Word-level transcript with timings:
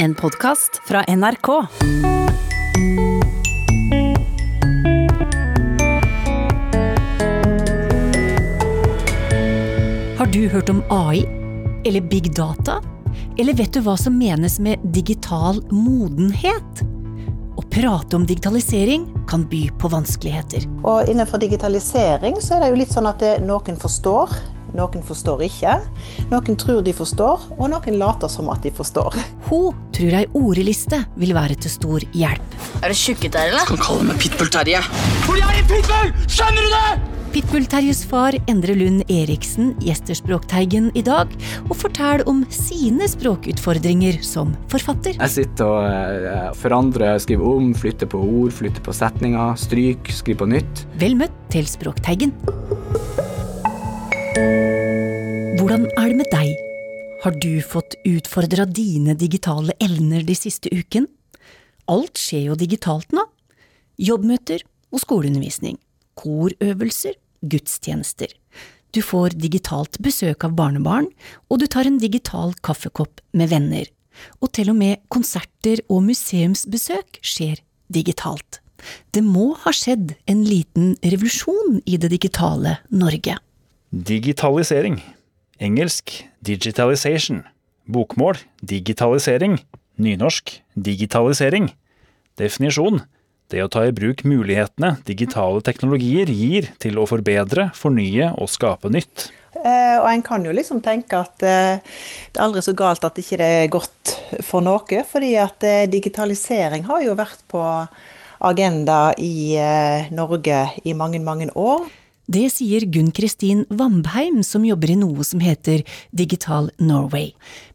En 0.00 0.14
podkast 0.14 0.80
fra 0.86 1.04
NRK. 1.08 1.48
Har 10.18 10.26
du 10.32 10.48
hørt 10.48 10.68
om 10.68 10.82
AI? 10.88 11.24
Eller 11.84 12.00
big 12.00 12.34
data? 12.34 12.82
Eller 13.38 13.54
vet 13.54 13.72
du 13.72 13.80
hva 13.80 13.96
som 13.98 14.14
menes 14.18 14.60
med 14.62 14.78
digital 14.94 15.58
modenhet? 15.74 16.84
Å 17.58 17.64
prate 17.66 18.20
om 18.20 18.26
digitalisering 18.26 19.08
kan 19.26 19.48
by 19.50 19.64
på 19.82 19.90
vanskeligheter. 19.90 20.68
Og 20.84 21.10
innenfor 21.10 21.42
digitalisering 21.42 22.38
så 22.38 22.54
er 22.54 22.60
det 22.60 22.70
jo 22.70 22.78
litt 22.84 22.94
sånn 22.94 23.10
at 23.10 23.18
det, 23.18 23.34
noen 23.42 23.82
forstår, 23.82 24.30
noen 24.76 25.04
forstår 25.06 25.44
ikke. 25.48 25.76
Noen 26.32 26.58
tror 26.60 26.82
de 26.86 26.94
forstår, 26.96 27.48
og 27.58 27.66
noen 27.72 28.00
later 28.00 28.32
som 28.32 28.50
at 28.52 28.64
de 28.66 28.72
forstår. 28.74 29.18
Hun 29.48 29.76
tror 29.96 30.18
ei 30.20 30.24
ordeliste 30.38 31.02
vil 31.18 31.36
være 31.36 31.58
til 31.62 31.72
stor 31.72 32.08
hjelp. 32.16 32.58
Er 32.82 32.92
det 32.92 32.98
tjukket 32.98 33.36
der, 33.36 33.52
eller? 33.52 33.68
kan 33.68 33.80
kalle 33.82 34.08
meg 34.10 34.18
Pitbull-Terje. 34.22 34.82
For 35.26 35.38
jeg 35.38 35.48
er 35.48 35.62
en 35.62 35.70
pitbull! 35.70 36.12
Skjønner 36.28 36.66
du 36.66 36.74
det? 36.74 37.14
Pitbull-Terjes 37.28 38.00
far 38.08 38.36
Endre 38.48 38.72
Lund 38.78 39.02
Eriksen 39.12 39.74
gjester 39.84 40.16
Språkteigen 40.16 40.88
i 40.96 41.02
dag 41.04 41.32
og 41.66 41.74
forteller 41.76 42.24
om 42.30 42.40
sine 42.52 43.04
språkutfordringer 43.10 44.22
som 44.24 44.54
forfatter. 44.72 45.18
Jeg 45.18 45.34
sitter 45.34 45.68
og 45.68 46.24
eh, 46.32 46.48
forandrer, 46.56 47.20
skriver 47.20 47.52
om, 47.60 47.70
flytter 47.76 48.08
på 48.10 48.22
ord, 48.24 48.54
flytter 48.56 48.84
på 48.84 48.96
setninger, 48.96 49.54
stryk, 49.60 50.12
skriver 50.22 50.44
på 50.44 50.52
nytt. 50.56 50.84
Vel 51.02 51.18
møtt 51.20 51.36
til 51.52 51.68
Språkteigen. 51.68 52.32
Hvordan 55.58 55.86
er 55.98 56.08
det 56.08 56.16
med 56.18 56.28
deg? 56.32 56.54
Har 57.24 57.34
du 57.42 57.58
fått 57.66 57.96
utfordra 58.06 58.64
dine 58.64 59.16
digitale 59.18 59.74
evner 59.82 60.22
de 60.26 60.36
siste 60.38 60.70
uken? 60.70 61.08
Alt 61.90 62.20
skjer 62.20 62.50
jo 62.50 62.58
digitalt 62.58 63.10
nå. 63.16 63.24
Jobbmøter 63.98 64.62
og 64.94 65.02
skoleundervisning. 65.02 65.78
Korøvelser, 66.18 67.16
gudstjenester. 67.42 68.30
Du 68.94 69.02
får 69.04 69.34
digitalt 69.36 69.98
besøk 70.04 70.46
av 70.46 70.54
barnebarn, 70.56 71.10
og 71.50 71.60
du 71.60 71.66
tar 71.66 71.88
en 71.90 71.98
digital 72.00 72.54
kaffekopp 72.64 73.20
med 73.36 73.50
venner. 73.52 73.90
Og 74.42 74.52
til 74.56 74.72
og 74.72 74.78
med 74.78 75.02
konserter 75.12 75.82
og 75.88 76.06
museumsbesøk 76.06 77.20
skjer 77.20 77.60
digitalt. 77.92 78.62
Det 79.10 79.24
må 79.26 79.50
ha 79.64 79.74
skjedd 79.74 80.14
en 80.30 80.46
liten 80.46 80.94
revolusjon 81.02 81.82
i 81.84 81.98
det 81.98 82.12
digitale 82.14 82.78
Norge. 82.94 83.36
Digitalisering. 83.90 85.00
Engelsk 85.58 86.12
digitalization. 86.44 87.42
Bokmål 87.88 88.36
digitalisering. 88.60 89.58
Nynorsk 89.96 90.58
digitalisering. 90.74 91.70
Definisjon 92.38 93.00
det 93.48 93.62
å 93.64 93.70
ta 93.72 93.86
i 93.88 93.94
bruk 93.96 94.26
mulighetene 94.28 94.98
digitale 95.08 95.62
teknologier 95.64 96.28
gir 96.28 96.68
til 96.82 96.98
å 97.00 97.06
forbedre, 97.08 97.70
fornye 97.72 98.34
og 98.36 98.50
skape 98.52 98.90
nytt. 98.92 99.30
Eh, 99.56 99.96
og 99.96 100.08
en 100.10 100.24
kan 100.26 100.44
jo 100.44 100.52
liksom 100.52 100.82
tenke 100.84 101.16
at 101.16 101.40
eh, 101.40 101.80
det 101.80 102.36
er 102.36 102.44
aldri 102.44 102.60
så 102.66 102.74
galt 102.76 103.06
at 103.08 103.16
ikke 103.18 103.38
det 103.40 103.48
er 103.62 103.72
godt 103.72 104.12
for 104.44 104.60
noe. 104.64 105.00
Fordi 105.08 105.32
at 105.40 105.64
eh, 105.64 105.86
digitalisering 105.88 106.84
har 106.90 107.06
jo 107.06 107.16
vært 107.16 107.40
på 107.48 107.62
agenda 108.44 109.16
i 109.16 109.56
Norge 110.14 110.60
i 110.84 110.92
mange, 110.94 111.18
mange 111.24 111.48
år. 111.56 111.88
Det 112.28 112.50
sier 112.52 112.84
Gunn 112.92 113.08
Kristin 113.16 113.62
Vambheim, 113.72 114.42
som 114.44 114.64
jobber 114.66 114.90
i 114.92 114.98
noe 115.00 115.24
som 115.24 115.40
heter 115.40 115.80
Digital 116.12 116.68
Norway. 116.76 117.30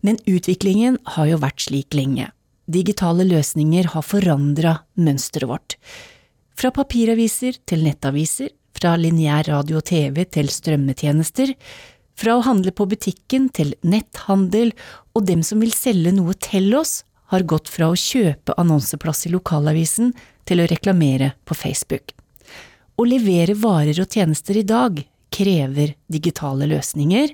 Men 0.06 0.20
utviklingen 0.30 1.00
har 1.16 1.32
jo 1.32 1.40
vært 1.42 1.66
slik 1.66 1.98
lenge. 1.98 2.28
Digitale 2.70 3.26
løsninger 3.26 3.90
har 3.95 4.06
forandra 4.06 4.76
mønsteret 4.94 5.50
vårt. 5.50 5.78
Fra 6.54 6.70
papiraviser 6.70 7.58
til 7.66 7.82
nettaviser, 7.88 8.54
fra 8.78 8.94
lineær 9.00 9.50
radio 9.50 9.82
og 9.82 9.88
TV 9.89 10.22
til 10.30 10.54
strømmetjenester, 10.54 11.56
fra 12.14 12.38
å 12.38 12.45
handle 12.45 12.70
på 12.77 12.86
butikken 12.94 13.50
til 13.50 13.73
netthandel, 13.82 14.76
og 15.17 15.26
dem 15.33 15.42
som 15.42 15.66
vil 15.66 15.73
selge 15.73 16.14
noe 16.14 16.38
til 16.38 16.76
oss, 16.77 17.02
har 17.33 17.50
gått 17.50 17.73
fra 17.73 17.89
å 17.89 17.98
kjøpe 17.98 18.54
annonseplass 18.61 19.26
i 19.26 19.33
lokalavisen 19.33 20.14
til 20.45 20.61
å 20.61 20.70
reklamere 20.70 21.33
på 21.50 21.58
Facebook. 21.58 22.14
Å 22.93 23.05
levere 23.09 23.55
varer 23.58 23.98
og 24.04 24.14
tjenester 24.14 24.59
i 24.59 24.65
dag 24.67 24.99
krever 25.33 25.95
digitale 26.14 26.67
løsninger, 26.70 27.33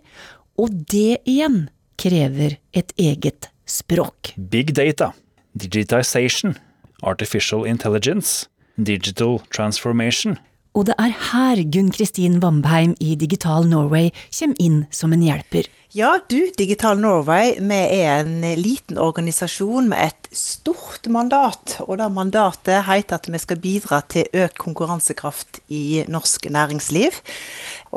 og 0.59 0.75
det 0.91 1.19
igjen 1.27 1.65
krever 1.99 2.55
et 2.71 2.93
eget 2.95 3.49
språk. 3.67 4.33
Big 4.37 4.71
data, 4.77 5.11
digitization, 5.59 6.55
artificial 7.03 7.67
intelligence, 7.67 8.47
digital 8.79 9.41
transformation. 9.51 10.37
Og 10.79 10.85
det 10.87 10.95
er 10.95 11.11
her 11.11 11.59
Gunn 11.73 11.89
Kristin 11.91 12.37
Vambheim 12.39 12.93
i 13.03 13.17
Digital 13.19 13.65
Norway 13.67 14.13
kommer 14.31 14.61
inn 14.63 14.77
som 14.95 15.11
en 15.11 15.25
hjelper. 15.25 15.67
Ja, 15.91 16.13
du, 16.31 16.37
Digital 16.55 17.01
Norway, 17.01 17.57
vi 17.59 17.79
er 17.97 18.21
en 18.21 18.45
liten 18.55 18.95
organisasjon 19.01 19.89
med 19.91 20.13
et 20.13 20.29
stort 20.31 21.09
mandat. 21.11 21.75
Og 21.83 21.99
det 21.99 22.07
mandatet 22.15 22.85
heter 22.87 23.19
at 23.19 23.27
vi 23.27 23.43
skal 23.43 23.59
bidra 23.59 23.99
til 24.07 24.31
økt 24.31 24.55
konkurransekraft 24.63 25.59
i 25.67 26.05
norsk 26.07 26.47
næringsliv. 26.47 27.19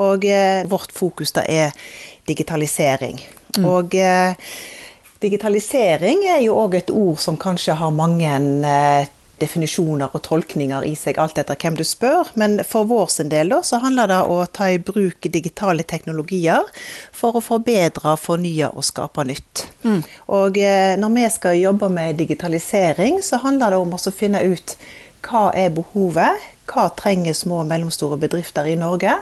Og 0.03 0.27
eh, 0.27 0.67
vårt 0.67 0.91
fokus 0.91 1.37
da 1.39 1.47
er 1.47 1.71
digitalisering. 2.27 3.23
Mm. 3.61 3.69
Og 3.77 3.95
eh, 3.95 4.35
digitalisering 5.23 6.27
er 6.35 6.43
jo 6.49 6.59
òg 6.65 6.81
et 6.81 6.91
ord 6.91 7.23
som 7.23 7.39
kanskje 7.39 7.79
har 7.79 7.95
mange 7.95 8.35
eh, 8.67 9.19
definisjoner 9.41 10.13
og 10.15 10.23
tolkninger 10.27 10.85
i 10.87 10.93
seg, 10.99 11.19
alt 11.21 11.39
etter 11.41 11.59
hvem 11.59 11.77
du 11.79 11.85
spør. 11.87 12.31
Men 12.39 12.61
for 12.69 12.89
vår 12.91 13.11
sin 13.15 13.31
del 13.33 13.53
da, 13.53 13.61
så 13.67 13.81
handler 13.83 14.11
det 14.11 14.19
om 14.27 14.43
å 14.43 14.49
ta 14.51 14.71
i 14.71 14.81
bruk 14.83 15.29
digitale 15.33 15.87
teknologier 15.89 16.67
for 17.17 17.39
å 17.39 17.45
forbedre, 17.45 18.17
fornye 18.21 18.73
og 18.73 18.87
skape 18.87 19.27
nytt. 19.29 19.67
Mm. 19.87 20.03
Og 20.39 20.59
eh, 20.63 20.97
når 21.01 21.15
vi 21.17 21.29
skal 21.37 21.61
jobbe 21.61 21.91
med 21.93 22.21
digitalisering, 22.21 23.23
så 23.25 23.41
handler 23.43 23.75
det 23.75 23.83
om 23.83 23.97
å 23.97 24.15
finne 24.15 24.43
ut 24.45 24.77
hva 25.23 25.49
er 25.55 25.73
behovet, 25.75 26.51
hva 26.71 26.89
trenger 26.99 27.35
små 27.37 27.63
og 27.63 27.71
mellomstore 27.71 28.19
bedrifter 28.21 28.69
i 28.71 28.79
Norge, 28.79 29.15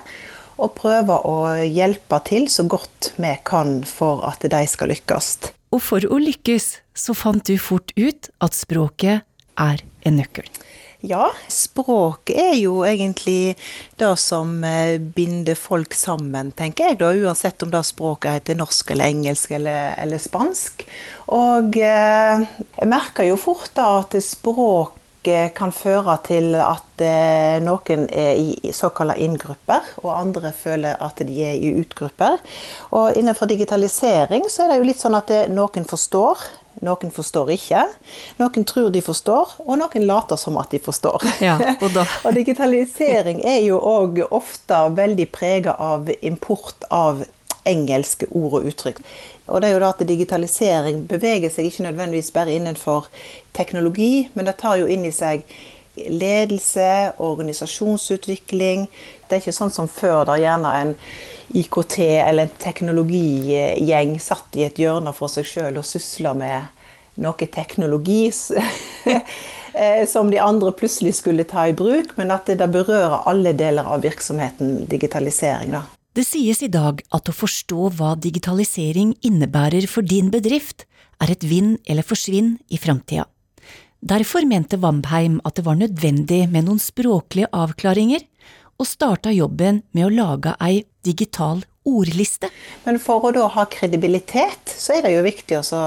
og 0.60 0.75
prøve 0.77 1.16
å 1.25 1.37
hjelpe 1.65 2.21
til 2.28 2.48
så 2.53 2.66
godt 2.69 3.15
vi 3.21 3.32
kan 3.48 3.81
for 3.88 4.25
at 4.28 4.44
de 4.44 4.60
skal 4.69 4.92
lykkes. 4.92 5.32
Og 5.71 5.81
for 5.84 6.04
å 6.04 6.19
lykkes 6.21 6.81
så 6.98 7.15
fant 7.16 7.47
du 7.47 7.56
fort 7.60 7.94
ut 7.97 8.28
at 8.44 8.56
språket 8.56 9.25
er 9.60 9.84
en 10.04 10.20
nøkkel. 10.20 10.48
Ja, 11.00 11.30
språk 11.48 12.28
er 12.34 12.58
jo 12.60 12.82
egentlig 12.84 13.54
det 13.96 14.10
som 14.20 14.58
eh, 14.68 14.98
binder 15.00 15.56
folk 15.56 15.96
sammen, 15.96 16.50
tenker 16.52 16.90
jeg. 16.90 16.98
da, 17.00 17.14
Uansett 17.16 17.64
om 17.64 17.72
det 17.72 17.80
språket 17.88 18.36
heter 18.36 18.58
norsk 18.60 18.92
eller 18.92 19.08
engelsk 19.08 19.54
eller, 19.56 19.94
eller 19.96 20.20
spansk. 20.20 20.84
Og 21.32 21.78
eh, 21.80 22.44
jeg 22.76 22.90
merker 22.92 23.30
jo 23.30 23.40
fort 23.40 23.72
da 23.78 23.94
at 24.02 24.18
språk 24.24 24.98
kan 25.56 25.72
føre 25.72 26.14
til 26.24 26.54
at 26.56 27.02
eh, 27.04 27.56
noen 27.64 28.06
er 28.08 28.36
i 28.40 28.72
såkalte 28.72 29.18
inngrupper, 29.20 29.90
og 30.04 30.14
andre 30.14 30.52
føler 30.56 31.00
at 31.00 31.20
de 31.24 31.42
er 31.44 31.56
i 31.60 31.74
utgrupper. 31.80 32.40
Og 32.96 33.16
innenfor 33.16 33.48
digitalisering 33.48 34.48
så 34.52 34.64
er 34.64 34.74
det 34.74 34.80
jo 34.80 34.88
litt 34.88 35.00
sånn 35.00 35.16
at 35.16 35.32
noen 35.52 35.88
forstår, 35.88 36.44
noen 36.84 37.12
forstår 37.12 37.52
ikke. 37.56 37.82
Noen 38.41 38.66
tror 38.68 38.91
de 38.92 39.02
forstår, 39.04 39.56
og 39.66 39.80
noen 39.80 40.06
later 40.08 40.41
som 40.41 40.58
at 40.60 40.72
de 40.72 40.80
forstår. 40.82 41.26
Ja, 41.44 41.58
og, 41.84 41.98
og, 41.98 42.30
digitalisering 42.36 43.42
er 43.44 43.60
jo 43.66 43.80
òg 43.80 44.22
ofte 44.30 44.86
veldig 44.96 45.28
prega 45.34 45.76
av 45.76 46.10
import 46.20 46.88
av 46.91 47.24
engelske 47.68 48.30
ord 48.30 48.60
og 48.60 48.70
uttrykk. 48.70 49.02
Og 49.50 49.60
det 49.60 49.68
er 49.68 49.74
jo 49.74 49.82
da 49.82 49.91
at 49.92 50.06
digitalisering 50.06 51.04
beveger 51.10 51.52
seg 51.52 51.68
ikke 51.68 51.84
nødvendigvis 51.88 52.32
bare 52.32 52.54
innenfor 52.54 53.10
teknologi, 53.56 54.30
men 54.34 54.48
det 54.48 54.56
tar 54.62 54.78
jo 54.80 54.88
inn 54.88 55.04
i 55.04 55.15
seg 55.15 55.44
ledelse, 56.00 57.12
organisasjonsutvikling. 57.18 58.86
Det 59.30 59.38
er 59.38 59.44
ikke 59.44 59.54
sånn 59.54 59.71
som 59.71 59.86
før, 59.86 60.24
der 60.27 60.42
gjerne 60.42 60.72
en 60.80 60.97
IKT 61.54 61.97
eller 62.03 62.47
en 62.47 62.59
teknologigjeng 62.62 64.16
satt 64.22 64.59
i 64.59 64.66
et 64.66 64.78
hjørne 64.78 65.15
for 65.15 65.30
seg 65.30 65.47
sjøl 65.47 65.78
og 65.78 65.86
sysla 65.86 66.34
med 66.34 66.66
noe 67.21 67.48
teknologi 67.53 68.28
eh, 69.06 70.04
som 70.10 70.30
de 70.30 70.38
andre 70.42 70.72
plutselig 70.74 71.16
skulle 71.21 71.47
ta 71.48 71.68
i 71.68 71.77
bruk, 71.77 72.15
men 72.18 72.30
at 72.34 72.50
det 72.50 72.71
berører 72.71 73.27
alle 73.30 73.54
deler 73.54 73.86
av 73.86 74.03
virksomheten, 74.06 74.86
digitalisering. 74.91 75.74
da. 75.78 75.86
Det 76.15 76.27
sies 76.27 76.62
i 76.66 76.71
dag 76.71 77.03
at 77.15 77.30
å 77.30 77.34
forstå 77.34 77.91
hva 77.98 78.16
digitalisering 78.18 79.15
innebærer 79.27 79.86
for 79.91 80.06
din 80.06 80.30
bedrift, 80.32 80.86
er 81.21 81.34
et 81.34 81.44
vinn 81.44 81.77
eller 81.86 82.06
forsvinn 82.06 82.56
i 82.72 82.80
framtida. 82.80 83.27
Derfor 84.00 84.47
mente 84.48 84.78
Vambheim 84.80 85.42
at 85.44 85.59
det 85.59 85.66
var 85.66 85.77
nødvendig 85.77 86.47
med 86.48 86.65
noen 86.66 86.80
språklige 86.80 87.50
avklaringer, 87.53 88.24
og 88.80 88.88
starta 88.88 89.32
jobben 89.34 89.82
med 89.92 90.09
å 90.09 90.15
lage 90.15 90.54
ei 90.65 90.84
digital 91.04 91.60
ordliste. 91.84 92.48
Men 92.84 93.00
for 93.00 93.24
å 93.24 93.32
da 93.34 93.48
ha 93.53 93.66
kredibilitet, 93.68 94.72
så 94.72 94.97
er 94.97 95.04
det 95.04 95.12
jo 95.15 95.27
viktig 95.27 95.60
å 95.60 95.82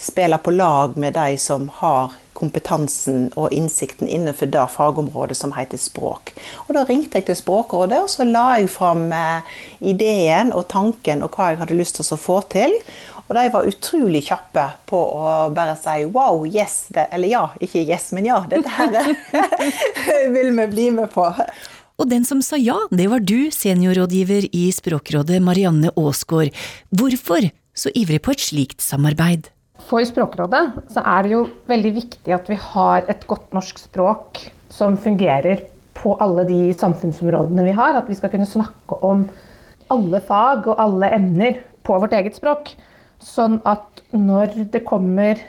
spille 0.00 0.40
på 0.40 0.54
lag 0.56 0.96
med 1.00 1.16
de 1.16 1.36
som 1.40 1.68
har 1.80 2.16
kompetansen 2.38 3.28
og 3.34 3.52
innsikten 3.54 4.08
innenfor 4.08 4.50
det 4.52 4.64
fagområdet 4.70 5.36
som 5.36 5.52
heter 5.56 5.80
språk. 5.80 6.32
Og 6.68 6.74
Da 6.76 6.84
ringte 6.86 7.18
jeg 7.18 7.26
til 7.26 7.38
Språkrådet 7.40 7.98
og 8.04 8.10
så 8.12 8.26
la 8.28 8.60
jeg 8.60 8.70
fram 8.70 9.08
eh, 9.12 9.56
ideen 9.80 10.52
og 10.54 10.68
tanken 10.70 11.24
og 11.26 11.34
hva 11.34 11.50
jeg 11.50 11.62
hadde 11.64 11.78
lyst 11.80 11.98
til 11.98 12.14
å 12.14 12.20
få 12.20 12.40
til. 12.52 12.76
Og 13.28 13.34
de 13.36 13.48
var 13.52 13.66
utrolig 13.68 14.22
kjappe 14.30 14.62
på 14.88 14.98
å 14.98 15.32
bare 15.52 15.74
si 15.76 16.06
wow, 16.14 16.46
yes, 16.46 16.86
det, 16.94 17.10
eller 17.12 17.28
ja, 17.28 17.42
ikke 17.60 17.82
yes, 17.82 18.12
men 18.16 18.30
ja, 18.30 18.38
dette 18.48 18.70
her 18.72 19.10
vil 20.36 20.54
vi 20.56 20.68
bli 20.70 20.86
med 20.96 21.10
på. 21.12 21.26
Og 21.98 22.06
den 22.06 22.22
som 22.22 22.38
sa 22.46 22.54
ja, 22.62 22.76
det 22.94 23.08
var 23.10 23.24
du, 23.26 23.50
seniorrådgiver 23.50 24.44
i 24.54 24.68
Språkrådet 24.70 25.40
Marianne 25.42 25.90
Aasgaard. 25.98 26.54
Hvorfor 26.94 27.48
så 27.74 27.90
ivrig 27.98 28.20
på 28.22 28.36
et 28.36 28.44
slikt 28.44 28.84
samarbeid? 28.84 29.48
For 29.88 30.06
Språkrådet 30.06 30.62
så 30.94 31.02
er 31.02 31.26
det 31.26 31.32
jo 31.32 31.40
veldig 31.66 31.92
viktig 31.96 32.36
at 32.36 32.46
vi 32.46 32.58
har 32.68 33.02
et 33.10 33.26
godt 33.26 33.50
norsk 33.56 33.82
språk 33.82 34.44
som 34.70 34.94
fungerer 34.94 35.64
på 35.98 36.14
alle 36.22 36.44
de 36.46 36.60
samfunnsområdene 36.78 37.66
vi 37.66 37.74
har. 37.74 37.98
At 37.98 38.06
vi 38.06 38.14
skal 38.14 38.30
kunne 38.30 38.46
snakke 38.46 39.00
om 39.02 39.26
alle 39.90 40.22
fag 40.22 40.68
og 40.70 40.78
alle 40.78 41.10
emner 41.16 41.58
på 41.82 41.98
vårt 41.98 42.14
eget 42.14 42.38
språk. 42.38 42.76
Sånn 43.18 43.58
at 43.66 44.04
når 44.14 44.54
det 44.70 44.86
kommer 44.86 45.40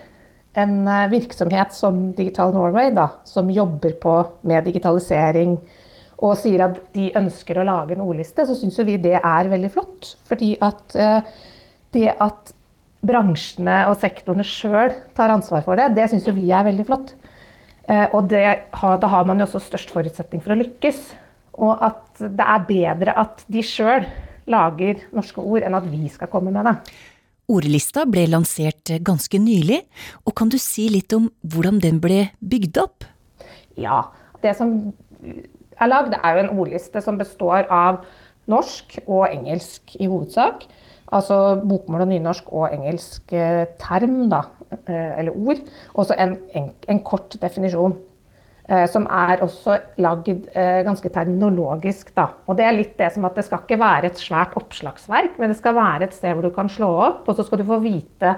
en 0.58 0.80
eh, 0.90 1.10
virksomhet 1.14 1.78
som 1.78 2.08
Digital 2.18 2.56
Norway, 2.58 2.90
da, 2.96 3.12
som 3.30 3.54
jobber 3.54 3.94
på 4.02 4.16
med 4.50 4.66
digitalisering, 4.66 5.60
og 6.20 6.36
sier 6.40 6.66
at 6.66 6.80
de 6.96 7.10
ønsker 7.16 7.60
å 7.60 7.66
lage 7.68 7.96
en 7.96 8.04
ordliste, 8.04 8.44
så 8.46 8.56
syns 8.58 8.80
vi 8.84 8.98
det 9.00 9.18
er 9.20 9.52
veldig 9.52 9.72
flott. 9.72 10.14
Fordi 10.28 10.54
at 10.66 10.96
eh, 11.00 11.22
det 11.96 12.10
at 12.20 12.54
bransjene 13.06 13.86
og 13.88 13.96
sektorene 14.02 14.44
sjøl 14.44 14.92
tar 15.16 15.32
ansvar 15.32 15.64
for 15.64 15.80
det, 15.80 15.94
det 15.96 16.10
syns 16.12 16.28
vi 16.36 16.50
er 16.52 16.68
veldig 16.68 16.86
flott. 16.90 17.14
Eh, 17.88 18.08
og 18.12 18.28
det, 18.32 18.46
da 18.76 19.12
har 19.16 19.30
man 19.30 19.40
jo 19.40 19.48
også 19.48 19.64
størst 19.70 19.94
forutsetning 19.96 20.44
for 20.44 20.56
å 20.56 20.60
lykkes. 20.60 21.00
Og 21.60 21.80
at 21.88 22.20
det 22.20 22.46
er 22.46 22.68
bedre 22.68 23.16
at 23.20 23.46
de 23.52 23.64
sjøl 23.66 24.08
lager 24.50 25.00
norske 25.16 25.40
ord, 25.40 25.64
enn 25.64 25.78
at 25.78 25.88
vi 25.88 26.10
skal 26.12 26.32
komme 26.32 26.52
med 26.52 26.68
det. 26.68 26.76
Ordlista 27.50 28.04
ble 28.06 28.28
lansert 28.30 28.92
ganske 29.06 29.40
nylig, 29.42 29.80
og 30.28 30.36
kan 30.38 30.52
du 30.52 30.60
si 30.62 30.86
litt 30.92 31.14
om 31.18 31.32
hvordan 31.42 31.80
den 31.82 31.98
ble 32.04 32.28
bygd 32.46 32.78
opp? 32.82 33.08
Ja, 33.80 34.04
det 34.44 34.54
som 34.60 34.76
er 35.86 35.92
lagd, 35.92 36.16
er 36.18 36.36
jo 36.36 36.44
en 36.44 36.54
ordliste 36.58 37.02
som 37.04 37.20
består 37.20 37.68
av 37.72 38.04
norsk 38.50 39.00
og 39.06 39.28
engelsk 39.30 39.96
i 40.00 40.10
hovedsak. 40.10 40.66
Altså 41.16 41.58
bokmål 41.66 42.06
og 42.06 42.12
nynorsk 42.12 42.52
og 42.54 42.74
engelsk 42.74 43.34
eh, 43.34 43.66
term, 43.82 44.28
da, 44.30 44.44
eh, 44.86 45.18
eller 45.22 45.34
ord. 45.34 45.64
Og 45.96 46.06
så 46.06 46.18
en, 46.20 46.38
en, 46.58 46.70
en, 46.90 47.02
kort 47.06 47.38
definisjon. 47.42 47.96
Eh, 48.70 48.86
som 48.92 49.08
er 49.10 49.42
også 49.42 49.80
lagd 49.98 50.30
ganske 50.86 51.10
terminologisk. 51.10 52.14
Da. 52.18 52.28
Og 52.46 52.60
det 52.60 52.68
er 52.68 52.78
litt 52.78 52.94
det 53.00 53.10
som 53.16 53.26
at 53.26 53.40
det 53.40 53.48
skal 53.48 53.64
ikke 53.64 53.82
være 53.82 54.12
et 54.12 54.22
svært 54.22 54.54
oppslagsverk, 54.60 55.40
men 55.42 55.50
det 55.50 55.58
skal 55.58 55.78
være 55.78 56.06
et 56.06 56.14
sted 56.18 56.38
hvor 56.38 56.46
du 56.46 56.54
kan 56.54 56.70
slå 56.70 56.92
opp, 57.08 57.26
og 57.26 57.40
så 57.40 57.48
skal 57.48 57.64
du 57.64 57.70
få 57.70 57.82
vite 57.82 58.38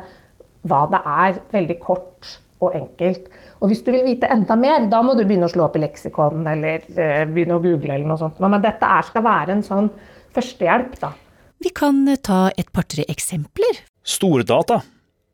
hva 0.69 0.85
det 0.91 1.01
er, 1.09 1.41
veldig 1.51 1.77
kort 1.81 2.37
og 2.61 2.75
enkelt. 2.77 3.27
Og 3.61 3.71
hvis 3.71 3.83
du 3.85 3.91
vil 3.93 4.05
vite 4.05 4.29
enda 4.31 4.57
mer, 4.59 4.85
da 4.91 5.01
må 5.05 5.15
du 5.17 5.23
begynne 5.25 5.49
å 5.49 5.53
slå 5.53 5.67
opp 5.67 5.77
i 5.77 5.83
leksikon 5.83 6.45
eller 6.49 6.85
eh, 6.95 7.23
begynne 7.29 7.57
å 7.57 7.63
google 7.63 7.95
eller 7.95 8.09
noe 8.09 8.21
sånt. 8.21 8.41
Men 8.41 8.61
dette 8.63 8.87
er, 8.87 9.07
skal 9.07 9.25
være 9.25 9.57
en 9.57 9.65
sånn 9.65 9.91
førstehjelp, 10.35 10.97
da. 11.01 11.13
Vi 11.61 11.73
kan 11.77 12.03
eh, 12.09 12.21
ta 12.21 12.47
et 12.57 12.71
par-tre 12.73 13.05
eksempler. 13.11 13.83
Stordata. 14.01 14.81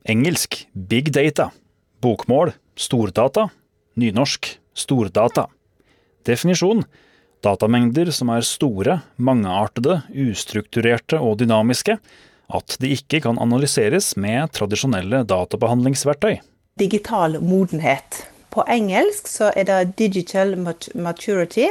Engelsk 0.07 0.63
big 0.73 1.11
data. 1.15 1.51
Bokmål 2.03 2.53
stordata. 2.79 3.49
Nynorsk 3.97 4.53
stordata. 4.77 5.47
Definisjon 6.27 6.83
datamengder 7.45 8.09
som 8.15 8.31
er 8.33 8.45
store, 8.45 9.01
mangeartede, 9.21 10.01
ustrukturerte 10.27 11.19
og 11.21 11.37
dynamiske, 11.41 11.97
at 12.47 12.77
de 12.81 12.93
ikke 12.95 13.21
kan 13.25 13.39
analyseres 13.43 14.13
med 14.19 14.53
tradisjonelle 14.55 15.23
databehandlingsverktøy 15.27 16.39
digital 16.79 17.39
modenhet. 17.41 18.27
På 18.49 18.63
engelsk 18.69 19.27
så 19.27 19.51
er 19.55 19.63
det 19.63 19.95
'digital 19.97 20.55
maturity'. 20.95 21.69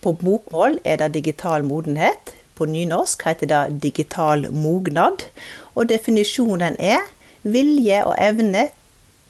På 0.00 0.12
bokmål 0.12 0.78
er 0.84 0.96
det 0.96 1.14
digital 1.14 1.64
modenhet. 1.64 2.34
På 2.54 2.64
nynorsk 2.64 3.22
heter 3.24 3.46
det 3.46 3.82
digital 3.82 4.52
mognad. 4.52 5.24
Og 5.74 5.88
definisjonen 5.88 6.76
er 6.78 7.00
vilje 7.42 8.04
og 8.04 8.14
evne 8.18 8.68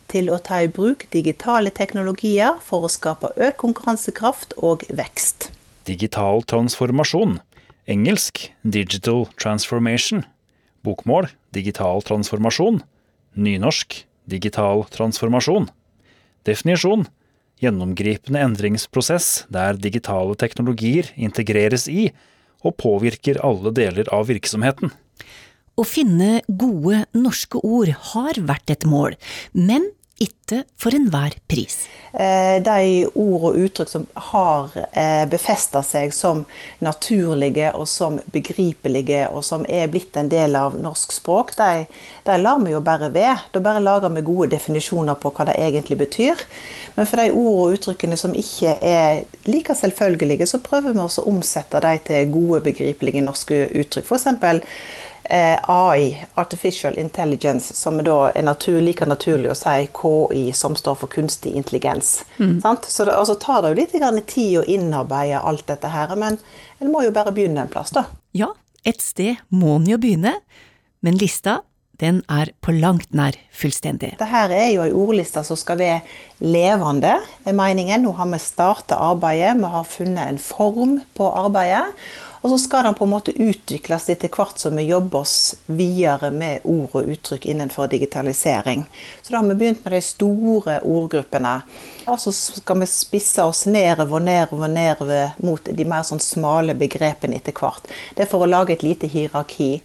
til 0.09 0.31
å 0.31 0.39
ta 0.39 0.61
i 0.63 0.69
bruk 0.69 1.07
digitale 1.13 1.71
teknologier 1.71 2.59
for 2.63 2.85
å 2.85 2.93
skape 2.93 3.33
økt 3.37 3.57
konkurransekraft 3.57 4.55
og 4.57 4.85
vekst. 4.89 5.51
Digital 5.87 6.43
transformasjon. 6.43 7.41
Engelsk 7.87 8.53
'digital 8.65 9.27
transformation'. 9.43 10.25
Bokmål 10.85 11.29
'digital 11.53 12.03
transformasjon'. 12.03 12.83
Nynorsk 13.35 14.05
digital 14.31 14.85
transformasjon. 14.95 15.69
Definisjon 16.45 17.07
gjennomgripende 17.63 18.43
endringsprosess 18.45 19.45
der 19.53 19.79
digitale 19.81 20.37
teknologier 20.41 21.11
integreres 21.17 21.87
i 21.89 22.09
og 22.65 22.77
påvirker 22.81 23.41
alle 23.45 23.73
deler 23.77 24.09
av 24.15 24.29
virksomheten. 24.31 24.93
Å 25.75 25.83
finne 25.87 26.45
gode 26.47 27.03
norske 27.17 27.59
ord 27.67 27.91
har 28.15 28.39
vært 28.47 28.71
et 28.77 28.87
mål, 28.87 29.17
men 29.53 29.91
ikke 30.23 30.63
for 30.79 30.95
enhver 30.95 31.35
pris. 31.51 31.87
Eh, 32.13 32.61
de 32.63 33.07
ord 33.19 33.47
og 33.49 33.57
uttrykk 33.59 33.91
som 33.91 34.05
har 34.31 34.75
eh, 34.93 35.25
befesta 35.27 35.81
seg 35.83 36.13
som 36.15 36.45
naturlige 36.85 37.73
og 37.75 37.89
som 37.91 38.21
begripelige, 38.33 39.25
og 39.35 39.43
som 39.47 39.65
er 39.67 39.91
blitt 39.91 40.15
en 40.21 40.31
del 40.31 40.55
av 40.59 40.77
norsk 40.79 41.17
språk, 41.17 41.55
de, 41.59 41.87
de 42.29 42.39
lar 42.39 42.63
vi 42.63 42.77
jo 42.77 42.83
bare 42.87 43.11
ved. 43.15 43.43
Da 43.51 43.63
bare 43.65 43.83
lager 43.83 44.15
vi 44.15 44.23
gode 44.27 44.53
definisjoner 44.55 45.19
på 45.19 45.35
hva 45.35 45.49
det 45.51 45.59
egentlig 45.59 45.99
betyr. 46.05 46.47
Men 46.95 47.11
for 47.11 47.19
de 47.19 47.33
ord 47.35 47.63
og 47.65 47.79
uttrykkene 47.79 48.19
som 48.21 48.37
ikke 48.39 48.77
er 48.79 49.25
like 49.51 49.75
selvfølgelige, 49.75 50.47
så 50.47 50.63
prøver 50.63 50.95
vi 50.95 51.03
også 51.03 51.25
å 51.25 51.33
omsette 51.35 51.83
de 51.83 51.97
til 52.07 52.31
gode, 52.31 52.63
begripelige 52.69 53.25
norske 53.25 53.65
uttrykk. 53.73 54.07
For 54.07 54.21
eksempel, 54.21 54.63
AI, 55.31 56.27
Artificial 56.35 56.99
Intelligence, 56.99 57.75
som 57.75 57.99
da 58.05 58.31
er 58.35 58.45
natur, 58.45 58.81
like 58.85 59.07
naturlig 59.09 59.51
å 59.53 59.57
si 59.59 59.87
KI, 59.97 60.45
som 60.53 60.77
står 60.77 60.99
for 61.01 61.13
kunstig 61.13 61.55
intelligens. 61.57 62.25
Mm. 62.39 62.61
Så 62.87 63.07
det 63.07 63.17
altså, 63.17 63.39
tar 63.41 63.63
det 63.63 63.73
jo 63.73 63.81
litt 63.81 64.27
tid 64.29 64.59
å 64.61 64.67
innarbeide 64.69 65.41
alt 65.41 65.67
dette 65.71 65.89
her, 65.89 66.15
men 66.17 66.39
en 66.81 66.93
må 66.93 67.05
jo 67.07 67.15
bare 67.15 67.33
begynne 67.33 67.65
en 67.65 67.73
plass, 67.73 67.95
da. 67.97 68.07
Ja, 68.37 68.53
et 68.85 69.01
sted 69.01 69.41
må 69.49 69.79
en 69.79 69.89
jo 69.89 70.01
begynne, 70.01 70.37
men 71.01 71.17
lista 71.21 71.63
den 72.03 72.23
er 72.29 72.51
på 72.65 72.75
langt 72.75 73.13
nær 73.15 73.37
fullstendig. 73.55 74.15
Dette 74.19 74.43
er 74.51 74.73
jo 74.75 74.83
ei 74.83 74.95
ordliste 74.95 75.45
som 75.47 75.59
skal 75.59 75.79
være 75.79 76.01
levende, 76.43 77.17
er 77.47 77.57
meningen. 77.57 78.03
Nå 78.03 78.15
har 78.19 78.29
vi 78.33 78.41
starta 78.43 78.99
arbeidet, 79.13 79.55
vi 79.61 79.71
har 79.77 79.87
funnet 79.89 80.27
en 80.27 80.41
form 80.43 80.97
på 81.15 81.31
arbeidet. 81.31 81.95
Og 82.45 82.51
så 82.51 82.59
skal 82.59 82.85
den 82.85 82.95
på 82.95 83.07
en 83.07 83.13
måte 83.15 83.33
utvikles 83.41 84.11
etter 84.13 84.29
hvert 84.29 84.61
som 84.61 84.77
vi 84.77 84.83
jobber 84.85 85.23
oss 85.25 85.55
videre 85.65 86.29
med 86.29 86.67
ord 86.69 86.93
og 86.93 87.07
uttrykk 87.15 87.47
innenfor 87.49 87.89
digitalisering. 87.89 88.83
Så 89.23 89.33
da 89.33 89.39
har 89.39 89.49
vi 89.49 89.57
begynt 89.63 89.81
med 89.81 89.95
de 89.97 90.01
store 90.05 90.75
ordgruppene. 90.85 91.55
Og 92.05 92.21
så 92.21 92.35
skal 92.37 92.83
vi 92.83 92.91
spisse 92.93 93.47
oss 93.49 93.65
nedover 93.65 94.19
og 94.21 94.27
nedover, 94.27 94.69
nedover 94.69 95.33
mot 95.41 95.73
de 95.73 95.89
mer 95.89 96.05
sånn 96.05 96.21
smale 96.21 96.77
begrepene 96.77 97.41
etter 97.41 97.57
hvert. 97.57 97.89
Det 98.13 98.27
er 98.27 98.31
for 98.35 98.45
å 98.45 98.51
lage 98.51 98.77
et 98.77 98.85
lite 98.85 99.09
hierarki. 99.09 99.79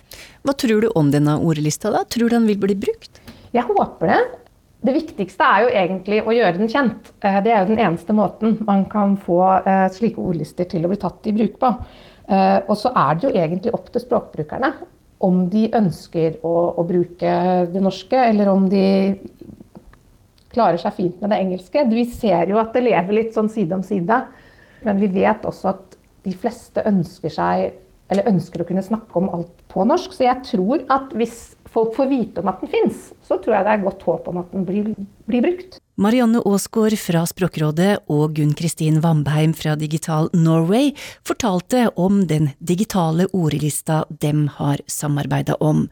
Hva 0.43 0.57
tror 0.59 0.83
du 0.83 0.91
om 0.99 1.15
denne 1.15 1.37
ordlista, 1.39 1.93
da? 1.95 2.03
Tror 2.03 2.27
du 2.27 2.35
den 2.35 2.51
vil 2.51 2.59
bli 2.59 2.75
brukt? 2.75 3.23
Jeg 3.55 3.63
håper 3.71 4.11
det. 4.11 4.19
Det 4.83 4.99
viktigste 4.99 5.47
er 5.47 5.63
jo 5.63 5.71
egentlig 5.79 6.21
å 6.23 6.35
gjøre 6.35 6.59
den 6.59 6.69
kjent. 6.71 7.09
Eh, 7.23 7.39
det 7.43 7.55
er 7.55 7.63
jo 7.63 7.71
den 7.71 7.81
eneste 7.87 8.15
måten 8.15 8.59
man 8.67 8.85
kan 8.91 9.15
få 9.19 9.41
eh, 9.63 9.87
slike 9.95 10.19
ordlister 10.19 10.67
til 10.71 10.83
å 10.83 10.91
bli 10.91 10.99
tatt 10.99 11.27
i 11.27 11.35
bruk 11.39 11.55
på. 11.59 11.73
Eh, 12.29 12.59
og 12.69 12.75
så 12.77 12.91
er 12.93 13.17
det 13.17 13.25
jo 13.25 13.33
egentlig 13.33 13.73
opp 13.73 13.89
til 13.89 14.03
språkbrukerne 14.03 14.73
om 15.25 15.41
de 15.51 15.65
ønsker 15.75 16.37
å, 16.45 16.53
å, 16.79 16.83
bruke 16.87 17.31
det 17.73 17.81
norske, 17.83 18.15
eller 18.29 18.51
om 18.51 18.69
de 18.71 18.83
klarer 20.53 20.79
seg 20.81 20.95
fint 20.95 21.19
med 21.19 21.33
det 21.33 21.39
engelske. 21.43 21.83
Vi 21.89 22.05
ser 22.13 22.53
jo 22.53 22.59
at 22.61 22.71
det 22.75 22.85
lever 22.85 23.17
litt 23.17 23.35
sånn 23.35 23.49
side 23.51 23.75
om 23.75 23.83
side. 23.85 24.21
Men 24.85 25.01
vi 25.01 25.09
vet 25.11 25.43
også 25.45 25.73
at 25.73 25.97
de 26.23 26.33
fleste 26.37 26.83
ønsker 26.87 27.33
seg 27.33 27.67
eller 28.09 28.29
ønsker 28.31 28.63
å 28.63 28.65
kunne 28.65 28.85
snakke 28.85 29.19
om 29.19 29.27
alt 29.35 29.51
på 29.69 29.83
norsk. 29.85 30.15
Så 30.15 30.25
jeg 30.25 30.41
tror 30.47 30.85
at 30.93 31.11
hvis 31.17 31.51
folk 31.69 31.93
får 31.97 32.09
vite 32.09 32.41
om 32.41 32.49
at 32.49 32.63
den 32.63 32.71
fins, 32.71 33.09
så 33.25 33.37
tror 33.37 33.59
jeg 33.59 33.67
det 33.67 33.75
er 33.75 33.85
godt 33.85 34.05
håp 34.07 34.31
om 34.31 34.39
at 34.41 34.55
den 34.55 34.65
blir, 34.65 34.89
blir 35.29 35.45
brukt. 35.45 35.77
Marianne 35.99 36.39
Aasgaard 36.47 36.95
fra 36.95 37.25
Språkrådet 37.27 38.05
og 38.07 38.37
Gunn 38.37 38.53
Kristin 38.55 39.01
Vambeim 39.03 39.51
fra 39.51 39.73
Digital 39.75 40.29
Norway 40.31 40.93
fortalte 41.27 41.89
om 41.99 42.21
den 42.29 42.53
digitale 42.63 43.27
ordlista 43.35 44.05
dem 44.23 44.45
har 44.55 44.79
samarbeida 44.87 45.57
om. 45.59 45.89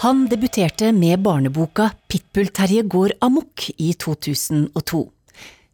Han 0.00 0.24
debuterte 0.32 0.94
med 0.96 1.20
barneboka 1.20 1.90
Pitbull-Terje 2.08 2.88
går 2.88 3.18
amok 3.20 3.68
i 3.76 3.92
2002. 3.92 5.10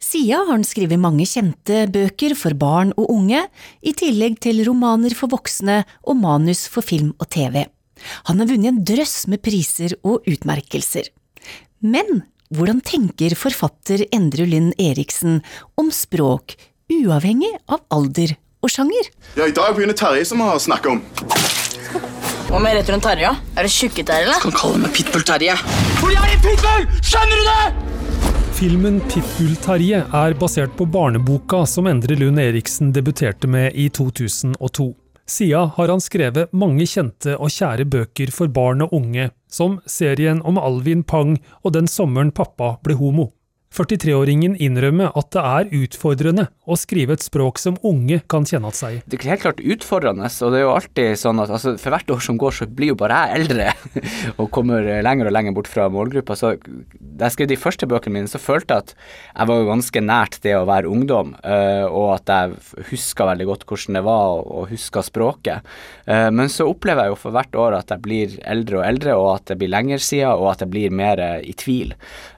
Siden 0.02 0.36
har 0.36 0.50
han 0.50 0.64
skrevet 0.66 1.00
mange 1.00 1.24
kjente 1.28 1.86
bøker 1.92 2.34
for 2.36 2.54
barn 2.58 2.92
og 3.00 3.08
unge, 3.14 3.46
i 3.80 3.94
tillegg 3.96 4.38
til 4.44 4.60
romaner 4.68 5.14
for 5.16 5.32
voksne 5.32 5.82
og 6.04 6.18
manus 6.20 6.66
for 6.70 6.84
film 6.84 7.14
og 7.18 7.30
TV. 7.32 7.64
Han 8.28 8.42
har 8.42 8.50
vunnet 8.50 8.74
en 8.74 8.82
drøss 8.84 9.24
med 9.32 9.40
priser 9.44 9.96
og 10.04 10.26
utmerkelser. 10.28 11.08
Men 11.80 12.26
hvordan 12.54 12.82
tenker 12.84 13.34
forfatter 13.38 14.04
Endre 14.14 14.46
Lynn 14.46 14.72
Eriksen 14.78 15.40
om 15.80 15.88
språk, 15.90 16.54
uavhengig 16.92 17.50
av 17.66 17.82
alder 17.90 18.36
og 18.62 18.70
sjanger? 18.70 19.10
Ja, 19.34 19.48
I 19.48 19.56
dag 19.56 19.74
begynner 19.74 19.96
Terje 19.96 20.28
som 20.28 20.44
har 20.44 20.60
snakket 20.62 20.92
om. 20.92 21.02
Hva 22.46 22.60
med 22.62 22.76
rett 22.76 22.92
rundt 22.92 23.02
Terje? 23.02 23.32
Er 23.56 23.66
det 23.66 23.72
Tjukke-Terje, 23.74 24.28
eller? 24.28 24.38
Kan 24.44 24.54
kalle 24.54 24.84
meg 24.84 24.94
Pitbull-Terje. 24.94 25.56
For 25.98 26.14
jeg 26.14 26.22
er 26.22 26.36
en 26.36 26.44
pitbull! 26.44 26.88
Skjønner 27.02 27.40
du 27.40 27.48
det? 27.50 27.95
Filmen 28.56 29.02
Pitbull-Terje 29.04 29.98
er 30.16 30.34
basert 30.40 30.72
på 30.78 30.86
barneboka 30.88 31.58
som 31.68 31.84
Endre 31.90 32.16
Lund 32.16 32.40
Eriksen 32.40 32.88
debuterte 32.92 33.44
med 33.52 33.74
i 33.76 33.90
2002. 33.92 34.86
Siden 35.28 35.74
har 35.76 35.92
han 35.92 36.00
skrevet 36.00 36.54
mange 36.56 36.86
kjente 36.88 37.34
og 37.36 37.52
kjære 37.52 37.84
bøker 37.92 38.32
for 38.32 38.48
barn 38.48 38.86
og 38.86 38.94
unge, 38.96 39.28
som 39.52 39.76
serien 39.84 40.40
om 40.40 40.56
Alvin 40.56 41.04
Pang 41.04 41.36
og 41.66 41.74
Den 41.76 41.84
sommeren 41.84 42.32
pappa 42.32 42.78
ble 42.80 42.96
homo. 42.96 43.28
43-åringen 43.76 44.56
innrømmer 44.62 45.12
at 45.18 45.28
det 45.34 45.42
er 45.44 45.72
utfordrende 45.82 46.46
å 46.64 46.76
skrive 46.80 47.16
et 47.16 47.24
språk 47.24 47.60
som 47.60 47.76
unge 47.86 48.22
kan 48.30 48.46
kjenne 48.48 48.72
seg 48.74 48.96
i. 48.96 49.00
Det 49.04 49.18
er 49.18 49.34
helt 49.34 49.44
klart 49.44 49.60
utfordrende, 49.60 50.30
og 50.30 50.54
det 50.54 50.60
er 50.60 50.64
jo 50.64 50.72
alltid 50.72 51.20
sånn 51.20 51.42
at 51.42 51.52
altså, 51.52 51.74
for 51.80 51.94
hvert 51.94 52.12
år 52.16 52.22
som 52.24 52.40
går, 52.40 52.56
så 52.56 52.68
blir 52.70 52.94
jo 52.94 52.98
bare 52.98 53.20
jeg 53.26 53.42
eldre 53.42 53.68
og 54.40 54.50
kommer 54.54 54.88
lenger 55.04 55.28
og 55.28 55.36
lenger 55.36 55.56
bort 55.56 55.70
fra 55.70 55.88
målgruppa. 55.92 56.36
Så 56.38 56.54
da 56.56 57.28
jeg 57.28 57.36
skrev 57.36 57.50
de 57.52 57.60
første 57.60 57.88
bøkene 57.90 58.18
mine, 58.18 58.30
så 58.30 58.40
følte 58.42 58.74
jeg 58.78 58.86
at 58.86 58.94
jeg 58.96 59.50
var 59.52 59.68
ganske 59.70 60.04
nært 60.04 60.40
det 60.46 60.56
å 60.56 60.66
være 60.68 60.90
ungdom, 60.90 61.34
uh, 61.44 61.86
og 61.86 62.08
at 62.16 62.32
jeg 62.32 62.86
huska 62.92 63.28
veldig 63.30 63.48
godt 63.50 63.66
hvordan 63.68 64.00
det 64.00 64.04
var, 64.08 64.40
og 64.46 64.72
huska 64.72 65.04
språket. 65.04 65.76
Uh, 66.08 66.28
men 66.32 66.52
så 66.52 66.68
opplever 66.70 67.06
jeg 67.06 67.14
jo 67.14 67.20
for 67.26 67.36
hvert 67.36 67.60
år 67.66 67.78
at 67.82 67.92
jeg 67.92 68.04
blir 68.04 68.38
eldre 68.48 68.80
og 68.80 68.86
eldre, 68.88 69.18
og 69.20 69.30
at 69.34 69.52
det 69.52 69.60
blir 69.60 69.72
lenger 69.72 70.02
siden, 70.02 70.32
og 70.36 70.54
at 70.54 70.64
jeg 70.64 70.72
blir 70.72 70.94
mer 70.96 71.20
i 71.44 71.52
tvil. 71.56 71.92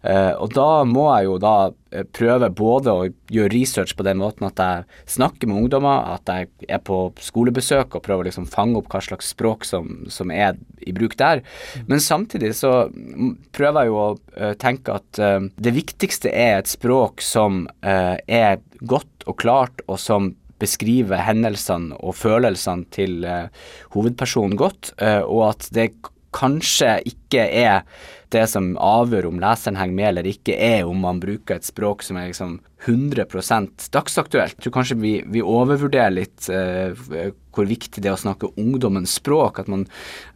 Og 0.09 0.50
da 0.54 0.83
må 0.88 1.04
jeg 1.11 1.27
jo 1.27 1.27
da 1.42 1.52
eh, 1.92 2.06
prøve 2.16 2.49
både 2.56 2.94
å 2.94 3.06
gjøre 3.32 3.52
research 3.52 3.94
på 3.99 4.06
den 4.06 4.20
måten 4.20 4.47
at 4.49 4.62
jeg 4.62 4.87
snakker 5.18 5.50
med 5.50 5.64
ungdommer, 5.64 6.14
at 6.14 6.30
jeg 6.30 6.49
er 6.68 6.82
på 6.85 7.00
skolebesøk 7.23 7.99
og 7.99 8.04
prøver 8.06 8.25
å 8.25 8.28
liksom 8.30 8.49
fange 8.49 8.80
opp 8.80 8.88
hva 8.92 9.02
slags 9.04 9.32
språk 9.35 9.68
som, 9.68 10.06
som, 10.12 10.32
er 10.32 10.56
i 10.80 10.94
bruk 10.97 11.18
der. 11.20 11.42
Men 11.90 12.00
samtidig 12.00 12.54
så 12.56 12.88
prøver 13.56 13.85
jeg 13.85 13.92
jo 13.92 14.00
å 14.00 14.08
uh, 14.16 14.52
tenke 14.61 14.97
at 14.97 15.20
uh, 15.20 15.49
det 15.61 15.75
viktigste 15.76 16.32
er 16.32 16.61
et 16.62 16.70
språk 16.70 17.20
som 17.25 17.66
er 17.82 18.61
godt 18.80 19.25
og 19.28 19.37
klart, 19.40 19.82
og 19.88 19.99
som 20.00 20.32
beskriver 20.58 21.20
hendelsene 21.23 21.97
og 21.99 22.16
følelsene 22.18 22.87
til 22.94 23.25
hovedpersonen 23.94 24.58
godt, 24.58 24.92
og 24.99 25.42
at 25.50 25.68
det 25.75 25.90
kanskje 26.35 26.99
ikke 27.08 27.27
er 27.37 27.85
det 28.32 28.47
som 28.50 28.75
avgjør 28.80 29.30
om 29.30 29.40
leseren 29.40 29.78
henger 29.80 29.97
med 29.97 30.08
eller 30.12 30.28
ikke, 30.28 30.56
er 30.56 30.88
om 30.88 31.00
man 31.04 31.20
bruker 31.23 31.56
et 31.58 31.68
språk 31.68 32.04
som 32.04 32.20
er 32.20 32.30
liksom 32.30 32.58
100 32.87 33.26
dagsaktuelt. 33.90 34.54
Jeg 34.54 34.62
tror 34.68 34.76
kanskje 34.76 34.97
vi, 35.00 35.12
vi 35.26 35.42
overvurderer 35.42 36.14
litt 36.14 36.47
uh, 36.52 36.94
hvor 37.58 37.66
viktig 37.66 37.99
det 38.04 38.06
er 38.06 38.14
å 38.14 38.20
snakke 38.20 38.52
ungdommens 38.61 39.16
språk. 39.18 39.58
at 39.58 39.66
man, 39.66 39.82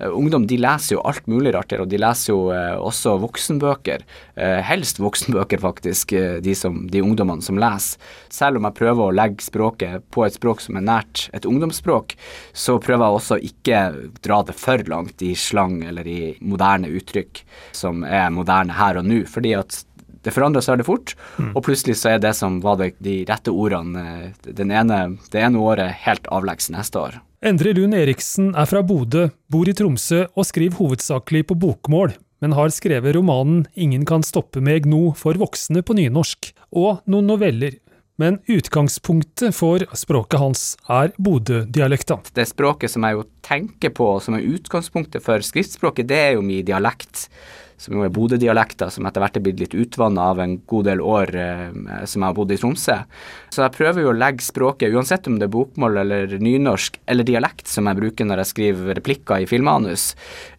uh, 0.00 0.10
Ungdom 0.10 0.48
de 0.50 0.58
leser 0.58 0.96
jo 0.96 1.04
alt 1.06 1.28
mulig 1.30 1.52
rart 1.54 1.70
her, 1.70 1.84
og 1.84 1.92
de 1.92 2.00
leser 2.02 2.32
jo 2.32 2.48
uh, 2.50 2.80
også 2.82 3.14
voksenbøker. 3.22 4.02
helst 4.66 4.98
voksenbøker, 4.98 5.60
faktisk, 5.62 6.14
de, 6.42 6.54
som, 6.56 6.86
de 6.90 7.02
ungdommene 7.04 7.44
som 7.44 7.60
leser. 7.60 8.00
Selv 8.32 8.58
om 8.58 8.66
jeg 8.66 8.78
prøver 8.80 9.04
å 9.04 9.14
legge 9.14 9.44
språket 9.44 10.02
på 10.10 10.24
et 10.26 10.34
språk 10.34 10.64
som 10.64 10.80
er 10.80 10.86
nært 10.88 11.28
et 11.36 11.46
ungdomsspråk, 11.46 12.16
så 12.52 12.78
prøver 12.82 13.06
jeg 13.06 13.20
også 13.20 13.38
ikke 13.52 13.82
dra 14.24 14.40
det 14.48 14.56
for 14.58 14.82
langt 14.90 15.22
i 15.22 15.34
slang 15.38 15.82
eller 15.86 16.08
i 16.08 16.34
moderne 16.40 16.81
uttrykk 16.90 17.44
som 17.76 18.02
er 18.04 18.32
moderne 18.34 18.74
her 18.74 18.98
og 18.98 19.06
nå. 19.06 19.22
fordi 19.28 19.54
at 19.58 19.84
det 20.22 20.30
forandrer 20.34 20.62
seg 20.62 20.76
veldig 20.76 20.86
fort, 20.86 21.14
mm. 21.38 21.50
og 21.56 21.64
plutselig 21.66 21.96
så 21.98 22.14
er 22.14 22.22
det 22.22 22.34
som 22.38 22.60
var 22.62 22.78
det, 22.78 22.92
de 23.02 23.22
rette 23.26 23.50
ordene 23.50 24.32
ene, 24.46 24.98
det 25.32 25.42
ene 25.42 25.62
året 25.62 25.96
helt 26.04 26.28
avleggs 26.30 26.70
neste 26.70 27.00
år. 27.00 27.20
Endre 27.42 27.72
Lund 27.74 27.96
Eriksen 27.98 28.52
er 28.54 28.68
fra 28.70 28.84
Bodø, 28.86 29.26
bor 29.50 29.66
i 29.66 29.74
Tromsø 29.74 30.28
og 30.30 30.46
skriver 30.46 30.78
hovedsakelig 30.78 31.48
på 31.48 31.58
bokmål, 31.58 32.14
men 32.42 32.54
har 32.54 32.70
skrevet 32.74 33.16
romanen 33.16 33.64
Ingen 33.74 34.06
kan 34.06 34.22
stoppe 34.26 34.62
meg 34.62 34.86
nå 34.86 35.10
for 35.18 35.38
voksne 35.38 35.82
på 35.82 35.96
nynorsk, 35.98 36.52
og 36.70 37.02
noen 37.10 37.26
noveller. 37.30 37.80
Men 38.22 38.38
utgangspunktet 38.46 39.56
for 39.56 39.82
språket 39.98 40.38
hans 40.38 40.60
er 40.86 41.10
Bodø-dialekta. 41.18 42.20
Det 42.36 42.44
språket 42.46 42.92
som 42.92 43.02
jeg 43.02 43.16
jo 43.16 43.24
tenker 43.42 43.90
på 43.96 44.06
som 44.22 44.36
er 44.38 44.46
utgangspunktet 44.46 45.24
for 45.24 45.42
skriftspråket, 45.42 46.06
det 46.06 46.20
er 46.28 46.36
jo 46.36 46.44
min 46.46 46.62
dialekt 46.68 47.26
som 47.82 47.96
jo 47.98 48.04
er 48.06 48.12
Bodø-dialekter, 48.14 48.92
som 48.94 49.06
etter 49.08 49.24
hvert 49.24 49.38
er 49.38 49.44
blitt 49.44 49.62
litt 49.62 49.74
utvanna 49.74 50.28
av 50.32 50.42
en 50.42 50.56
god 50.70 50.88
del 50.90 51.02
år 51.02 51.34
eh, 51.34 51.64
som 52.06 52.22
jeg 52.22 52.28
har 52.28 52.36
bodd 52.38 52.54
i 52.54 52.58
Tromsø. 52.60 52.98
Så 53.52 53.64
jeg 53.64 53.74
prøver 53.74 54.06
jo 54.06 54.12
å 54.12 54.16
legge 54.16 54.46
språket, 54.46 54.94
uansett 54.94 55.26
om 55.28 55.38
det 55.40 55.48
er 55.48 55.54
bokmål 55.56 56.02
eller 56.04 56.36
nynorsk 56.42 57.00
eller 57.10 57.26
dialekt, 57.26 57.66
som 57.70 57.90
jeg 57.90 57.98
bruker 57.98 58.28
når 58.28 58.44
jeg 58.44 58.52
skriver 58.52 58.94
replikker 59.00 59.42
i 59.42 59.48
filmmanus, 59.50 60.12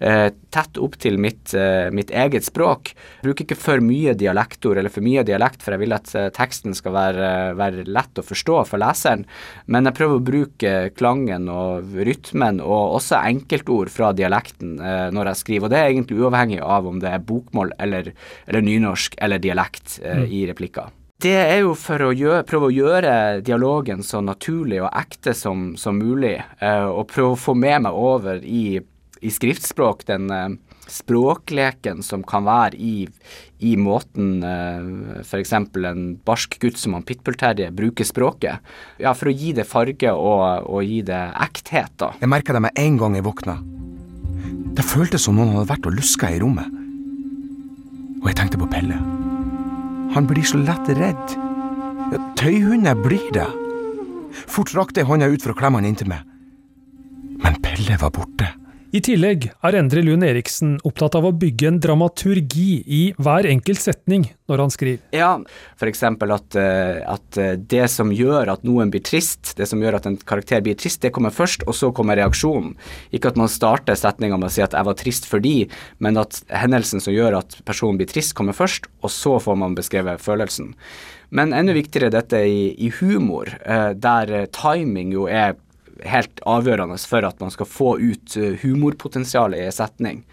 eh, 0.04 0.30
tett 0.54 0.78
opp 0.78 0.98
til 1.02 1.18
mitt, 1.18 1.54
eh, 1.58 1.90
mitt, 1.90 2.12
eget 2.14 2.46
språk. 2.46 2.92
Jeg 2.94 3.26
bruker 3.26 3.46
ikke 3.48 3.58
for 3.58 3.82
mye 3.82 4.14
dialektord 4.14 4.78
eller 4.78 4.94
for 4.94 5.02
mye 5.02 5.24
dialekt, 5.26 5.64
for 5.64 5.74
jeg 5.74 5.82
vil 5.82 5.96
at 5.96 6.14
eh, 6.16 6.30
teksten 6.36 6.76
skal 6.78 6.94
være, 6.94 7.32
være 7.58 7.88
lett 7.88 8.22
å 8.22 8.26
forstå 8.26 8.60
for 8.70 8.82
leseren. 8.84 9.26
Men 9.66 9.90
jeg 9.90 9.98
prøver 9.98 10.20
å 10.20 10.28
bruke 10.28 10.74
klangen 11.00 11.50
og 11.50 11.96
rytmen 11.98 12.62
og 12.62 13.00
også 13.00 13.24
enkeltord 13.24 13.90
fra 13.94 14.12
dialekten 14.14 14.78
eh, 14.80 15.08
når 15.16 15.32
jeg 15.32 15.42
skriver, 15.42 15.68
og 15.68 15.74
det 15.74 15.82
er 15.82 15.90
egentlig 15.90 16.22
uavhengig 16.22 16.62
av 16.62 16.90
om 16.90 17.02
det 17.02 17.13
bokmål 17.20 17.74
eller, 17.80 18.14
eller 18.48 18.66
nynorsk 18.66 19.16
eller 19.22 19.42
dialekt 19.44 20.00
eh, 20.04 20.24
mm. 20.24 20.28
i 20.32 20.44
replikker. 20.50 20.92
Det 21.24 21.36
er 21.40 21.62
jo 21.62 21.72
for 21.80 22.02
å 22.04 22.12
gjøre, 22.12 22.44
prøve 22.44 22.68
å 22.68 22.74
gjøre 22.74 23.14
dialogen 23.48 24.02
så 24.04 24.20
naturlig 24.20 24.82
og 24.84 24.90
ekte 24.92 25.32
som, 25.38 25.72
som 25.80 25.96
mulig, 25.96 26.36
eh, 26.60 26.88
og 26.90 27.08
prøve 27.14 27.38
å 27.38 27.40
få 27.40 27.56
med 27.56 27.86
meg 27.86 27.96
over 27.96 28.42
i, 28.44 28.82
i 29.24 29.32
skriftspråk 29.32 30.04
den 30.10 30.28
eh, 30.36 30.58
språkleken 30.92 32.04
som 32.04 32.26
kan 32.28 32.44
være 32.44 32.76
i, 32.76 33.08
i 33.64 33.78
måten 33.80 34.44
eh, 34.44 35.24
f.eks. 35.24 35.56
en 35.56 36.04
barsk 36.28 36.60
gutt 36.60 36.82
som 36.82 36.98
han 36.98 37.08
Pitbull-Terje 37.08 37.72
bruker 37.72 38.08
språket. 38.08 38.76
Ja, 39.00 39.16
for 39.16 39.32
å 39.32 39.38
gi 39.38 39.56
det 39.56 39.70
farge 39.70 40.12
og, 40.12 40.68
og 40.68 40.84
gi 40.84 41.00
det 41.08 41.24
ekthet, 41.48 41.96
da. 42.04 42.12
Jeg 42.20 42.36
merka 42.36 42.58
det 42.58 42.66
med 42.68 42.84
en 42.84 43.00
gang 43.00 43.16
jeg 43.16 43.28
våkna. 43.30 43.62
Det 44.74 44.84
føltes 44.84 45.24
som 45.24 45.40
noen 45.40 45.56
hadde 45.56 45.70
vært 45.72 45.88
og 45.88 46.02
luska 46.02 46.34
i 46.34 46.44
rommet. 46.44 46.83
Og 48.24 48.30
jeg 48.32 48.40
tenkte 48.40 48.60
på 48.62 48.70
Pelle. 48.72 48.98
Han 50.16 50.28
blir 50.30 50.46
så 50.48 50.62
lett 50.62 50.90
redd. 50.96 51.36
Tøyhunder 52.40 52.96
blir 52.96 53.30
det. 53.36 53.50
Fort 54.48 54.74
rakte 54.78 55.02
jeg 55.02 55.10
hånda 55.10 55.30
ut 55.30 55.44
for 55.44 55.54
å 55.54 55.58
klemme 55.58 55.82
han 55.82 55.90
inntil 55.90 56.10
meg. 56.12 56.24
Men 57.44 57.60
Pelle 57.64 58.00
var 58.00 58.14
borte. 58.16 58.54
I 58.94 59.00
tillegg 59.02 59.48
er 59.66 59.74
Endre 59.80 60.04
Lund 60.06 60.22
Eriksen 60.22 60.76
opptatt 60.86 61.16
av 61.18 61.26
å 61.26 61.32
bygge 61.34 61.66
en 61.66 61.80
dramaturgi 61.82 62.84
i 62.86 63.00
hver 63.18 63.48
enkelt 63.50 63.82
setning 63.82 64.28
når 64.52 64.62
han 64.62 64.74
skriver. 64.76 65.00
Ja, 65.18 65.32
f.eks. 65.80 66.04
At, 66.06 66.58
eh, 66.62 67.00
at 67.16 67.40
eh, 67.42 67.56
det 67.58 67.88
som 67.90 68.12
gjør 68.14 68.52
at 68.54 68.68
noen 68.68 68.92
blir 68.94 69.02
trist, 69.02 69.56
det 69.58 69.66
som 69.72 69.82
gjør 69.82 69.98
at 69.98 70.06
en 70.06 70.20
karakter 70.22 70.62
blir 70.62 70.78
trist, 70.78 71.02
det 71.02 71.10
kommer 71.16 71.34
først, 71.34 71.66
og 71.66 71.74
så 71.74 71.90
kommer 71.90 72.22
reaksjonen. 72.22 72.76
Ikke 73.10 73.34
at 73.34 73.42
man 73.42 73.50
starter 73.50 73.98
setninga 73.98 74.38
med 74.38 74.52
å 74.52 74.54
si 74.54 74.62
at 74.62 74.78
'jeg 74.78 74.86
var 74.86 75.00
trist 75.02 75.26
fordi', 75.26 75.74
men 75.98 76.22
at 76.22 76.44
hendelsen 76.54 77.02
som 77.02 77.18
gjør 77.18 77.40
at 77.42 77.58
personen 77.66 77.98
blir 77.98 78.14
trist, 78.14 78.38
kommer 78.38 78.54
først, 78.54 78.86
og 79.02 79.10
så 79.10 79.42
får 79.42 79.58
man 79.58 79.74
beskrevet 79.74 80.22
følelsen. 80.22 80.76
Men 81.34 81.50
enda 81.50 81.74
viktigere 81.74 82.14
dette 82.14 82.46
i, 82.46 82.76
i 82.78 82.94
humor, 83.02 83.50
eh, 83.66 83.94
der 83.98 84.46
timing 84.54 85.12
jo 85.18 85.26
er 85.26 85.56
helt 86.02 86.42
avgjørende 86.50 86.98
for 87.10 87.26
at 87.28 87.40
man 87.44 87.54
skal 87.54 87.70
få 87.70 87.96
ut 88.02 88.38
eh, 88.40 88.58
humorpotensialet 88.64 89.60
i 89.60 89.68
en 89.68 89.76
setning. 89.76 90.24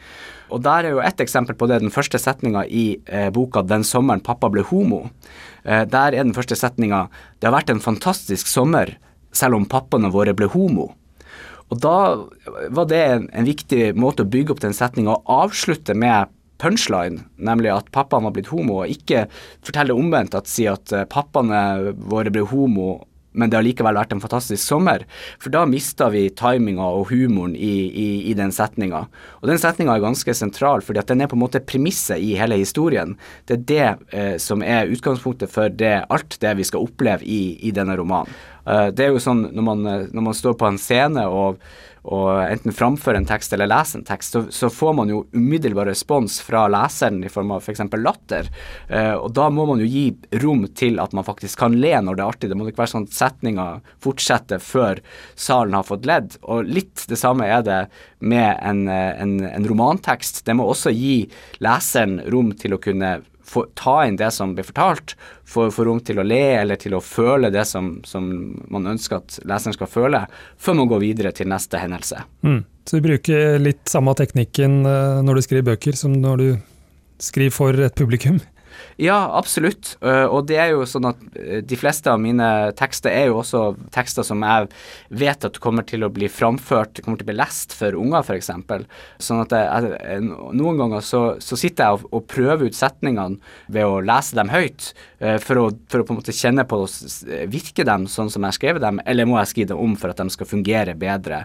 Og 0.51 0.63
der 0.65 0.87
er 0.87 0.97
jo 0.97 1.03
ett 1.05 1.21
eksempel 1.23 1.57
på 1.59 1.69
det, 1.71 1.81
den 1.83 1.95
første 1.95 2.19
setninga 2.19 2.65
i 2.67 3.01
eh, 3.07 3.29
boka 3.31 3.63
'Den 3.63 3.85
sommeren 3.87 4.25
pappa 4.25 4.51
ble 4.51 4.65
homo'. 4.67 5.11
Eh, 5.65 5.85
der 5.85 6.15
er 6.15 6.25
den 6.25 6.35
første 6.35 6.57
setninga 6.57 7.09
'Det 7.39 7.49
har 7.49 7.59
vært 7.59 7.71
en 7.71 7.81
fantastisk 7.81 8.47
sommer, 8.47 8.97
selv 9.33 9.55
om 9.55 9.67
pappaene 9.67 10.11
våre 10.11 10.35
ble 10.35 10.49
homo'. 10.49 10.95
Og 11.71 11.79
da 11.79 12.27
var 12.69 12.87
det 12.91 13.05
en, 13.07 13.29
en 13.33 13.47
viktig 13.47 13.95
måte 13.95 14.25
å 14.25 14.31
bygge 14.31 14.51
opp 14.51 14.61
den 14.61 14.75
setninga 14.75 15.15
og 15.15 15.25
avslutte 15.47 15.95
med 15.95 16.27
punchline, 16.61 17.25
nemlig 17.37 17.71
at 17.73 17.91
pappaen 17.95 18.27
var 18.27 18.35
blitt 18.37 18.51
homo, 18.53 18.83
og 18.83 18.93
ikke 18.93 19.27
fortelle 19.65 19.97
omvendt 19.97 20.37
at 20.37 20.51
si 20.51 20.67
at 20.71 20.93
eh, 20.93 21.07
pappaene 21.09 21.95
våre 22.11 22.33
ble 22.33 22.45
homo 22.51 22.91
men 23.33 23.51
det 23.51 23.59
har 23.59 23.67
likevel 23.67 23.99
vært 23.99 24.15
en 24.15 24.23
fantastisk 24.23 24.63
sommer. 24.63 25.05
For 25.43 25.53
da 25.55 25.63
mista 25.69 26.09
vi 26.13 26.27
timinga 26.37 26.87
og 26.99 27.11
humoren 27.13 27.55
i, 27.55 27.75
i, 27.89 28.09
i 28.31 28.37
den 28.39 28.53
setninga. 28.55 29.05
Og 29.41 29.51
den 29.51 29.61
setninga 29.63 29.97
er 29.97 30.05
ganske 30.05 30.35
sentral, 30.37 30.85
fordi 30.87 31.03
at 31.03 31.11
den 31.13 31.23
er 31.23 31.31
på 31.31 31.39
en 31.39 31.45
måte 31.45 31.63
premisset 31.63 32.23
i 32.23 32.35
hele 32.39 32.59
historien. 32.61 33.17
Det 33.47 33.59
er 33.59 33.67
det 33.71 34.17
eh, 34.17 34.37
som 34.43 34.65
er 34.67 34.91
utgangspunktet 34.91 35.53
for 35.53 35.71
det, 35.71 36.01
alt 36.11 36.41
det 36.43 36.57
vi 36.59 36.67
skal 36.67 36.89
oppleve 36.89 37.27
i, 37.27 37.57
i 37.67 37.75
denne 37.77 37.99
romanen. 38.01 38.35
Uh, 38.61 38.91
det 38.93 39.07
er 39.07 39.15
jo 39.15 39.23
sånn 39.23 39.47
når 39.57 39.65
man, 39.65 39.87
eh, 39.89 40.03
når 40.13 40.25
man 40.27 40.37
står 40.37 40.53
på 40.61 40.67
en 40.69 40.79
scene 40.79 41.23
og 41.33 41.63
og 42.09 42.29
enten 42.47 42.75
framføre 42.75 43.21
en 43.21 43.29
tekst 43.29 43.53
eller 43.53 43.69
lese 43.69 43.99
en 43.99 44.07
tekst, 44.07 44.37
så, 44.37 44.45
så, 44.55 44.71
får 44.73 44.95
man 44.97 45.11
jo 45.13 45.25
umiddelbar 45.37 45.89
respons 45.91 46.39
fra 46.45 46.65
leseren 46.73 47.21
i 47.25 47.33
form 47.33 47.53
av 47.53 47.65
f.eks. 47.65 47.83
For 47.91 48.01
latter. 48.01 48.49
Eh, 48.89 49.13
og 49.15 49.33
da 49.37 49.49
må 49.53 49.67
man 49.69 49.83
jo 49.83 49.89
gi 49.91 50.07
rom 50.43 50.65
til 50.77 51.01
at 51.03 51.13
man 51.17 51.27
faktisk 51.27 51.61
kan 51.61 51.77
le 51.81 51.93
når 52.01 52.17
det 52.17 52.25
er 52.25 52.35
artig. 52.35 52.51
Det 52.51 52.59
må 52.59 52.69
ikke 52.69 52.85
være 52.85 52.95
sånn 52.95 53.09
at 53.09 53.17
setninga 53.19 53.67
fortsetter 54.05 54.63
før 54.65 55.03
salen 55.35 55.77
har 55.77 55.89
fått 55.89 56.09
ledd. 56.09 56.39
Og 56.49 56.69
litt 56.69 57.05
det 57.11 57.21
samme 57.21 57.49
er 57.51 57.65
det 57.67 57.81
med 58.21 58.53
en, 58.57 58.87
en, 58.89 59.37
en 59.51 59.69
romantekst. 59.69 60.45
Det 60.47 60.57
må 60.57 60.69
også 60.71 60.95
gi 60.95 61.25
leseren 61.65 62.21
rom 62.33 62.55
til 62.57 62.77
å 62.77 62.83
kunne 62.83 63.19
få, 63.51 63.65
ta 63.75 63.97
inn 64.07 64.19
det 64.21 64.31
som 64.35 64.55
blir 64.55 64.67
fortalt, 64.67 65.17
få, 65.49 65.69
rom 65.85 66.01
til 66.07 66.21
å 66.23 66.27
le 66.27 66.43
eller 66.61 66.79
til 66.81 66.95
å 66.97 67.03
føle 67.05 67.51
det 67.53 67.65
som, 67.69 67.97
som, 68.07 68.29
man 68.71 68.87
ønsker 68.93 69.19
at 69.19 69.41
leseren 69.49 69.77
skal 69.77 69.91
føle, 69.91 70.25
før 70.61 70.79
man 70.81 70.91
går 70.93 71.03
videre 71.03 71.35
til 71.37 71.51
neste 71.51 71.81
hendelse. 71.83 72.23
Mm. 72.47 72.63
Så 72.87 72.99
du 72.99 73.07
bruker 73.07 73.59
litt 73.63 73.91
samme 73.91 74.15
teknikken 74.19 74.81
eh, 74.89 75.21
når 75.27 75.39
du 75.39 75.47
skriver 75.47 75.73
bøker 75.73 75.99
som 75.99 76.15
når 76.23 76.43
du 76.43 76.49
skriver 77.21 77.55
for 77.55 77.87
et 77.87 77.99
publikum? 77.99 78.41
Ja, 79.01 79.19
absolutt. 79.39 79.95
Eh, 80.05 80.27
og 80.29 80.45
det 80.51 80.59
er 80.61 80.75
jo 80.75 80.85
sånn 80.89 81.09
at 81.09 81.21
eh, 81.39 81.61
de 81.65 81.79
fleste 81.79 82.13
av 82.13 82.21
mine 82.21 82.47
tekster 82.77 83.13
er 83.15 83.31
jo 83.31 83.39
også 83.41 83.63
tekster 83.95 84.27
som 84.27 84.45
jeg 84.45 84.69
vet 85.23 85.47
at 85.49 85.61
kommer 85.63 85.87
til 85.89 86.05
å 86.05 86.11
bli 86.13 86.29
framført, 86.29 87.01
kommer 87.05 87.21
til 87.21 87.29
å 87.29 87.31
bli 87.31 87.39
lest 87.39 87.73
for 87.77 87.97
unger, 87.97 88.21
f.eks. 88.21 88.51
Sånn 89.23 89.43
at 89.45 89.55
jeg, 89.57 90.21
noen 90.57 90.83
ganger 90.83 91.05
så, 91.05 91.23
så 91.41 91.59
sitter 91.61 91.89
jeg 91.89 92.01
og, 92.01 92.11
og, 92.13 92.27
prøver 92.31 92.69
ut 92.69 92.77
setningene 92.77 93.41
ved 93.73 93.89
å 93.89 94.03
lese 94.05 94.37
dem 94.37 94.53
høyt, 94.53 94.91
eh, 95.19 95.39
for 95.43 95.63
å, 95.63 95.67
for 95.91 96.03
å 96.03 96.09
på 96.09 96.15
en 96.15 96.21
måte 96.21 96.37
kjenne 96.37 96.67
på 96.69 96.83
Virker 97.51 97.85
dem 97.87 98.07
sånn 98.09 98.31
som 98.33 98.45
jeg 98.45 98.53
har 98.53 98.57
skrevet 98.57 98.85
dem, 98.85 99.01
eller 99.09 99.29
må 99.29 99.39
jeg 99.41 99.51
skrive 99.53 99.73
dem 99.73 99.83
om 99.83 99.97
for 99.99 100.13
at 100.13 100.21
de 100.21 100.33
skal 100.33 100.49
fungere 100.49 100.95
bedre 100.99 101.43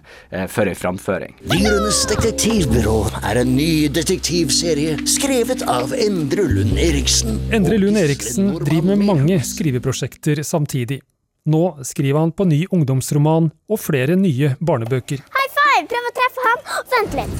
for 0.51 0.67
ei 0.67 0.75
framføring? 0.77 1.35
Dyrenes 1.51 2.03
detektivbyrå 2.09 2.97
er 3.23 3.41
en 3.41 3.55
ny 3.55 3.87
detektivserie 3.93 4.97
skrevet 5.09 5.63
av 5.69 5.93
Endre 5.95 6.45
Lund 6.49 6.79
Eriksen 6.81 7.24
Endre 7.55 7.77
Lund 7.77 7.97
Eriksen 7.97 8.51
driver 8.61 8.95
med 8.95 9.05
mange 9.07 9.39
skriveprosjekter 9.43 10.43
samtidig. 10.43 11.01
Nå 11.45 11.77
skriver 11.85 12.19
han 12.19 12.31
på 12.33 12.45
ny 12.49 12.65
ungdomsroman 12.73 13.51
og 13.69 13.79
flere 13.81 14.17
nye 14.17 14.55
barnebøker. 14.59 15.21
High 15.21 15.51
five! 15.57 15.85
Prøv 15.91 16.09
å 16.09 16.13
treffe 16.19 16.41
ham! 16.45 16.59
Vent 16.95 17.13
litt. 17.19 17.35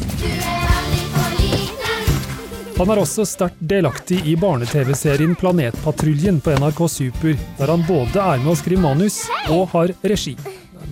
Han 2.76 2.92
er 2.92 3.00
også 3.00 3.24
sterkt 3.24 3.62
delaktig 3.64 4.18
i 4.28 4.34
barne-TV-serien 4.36 5.38
Planetpatruljen 5.40 6.42
på 6.44 6.58
NRK 6.60 6.82
Super, 6.92 7.38
der 7.56 7.72
han 7.72 7.86
både 7.88 8.20
er 8.20 8.42
med 8.44 8.52
å 8.52 8.60
skrive 8.60 8.84
manus 8.84 9.22
og 9.48 9.70
har 9.72 9.94
regi. 10.04 10.34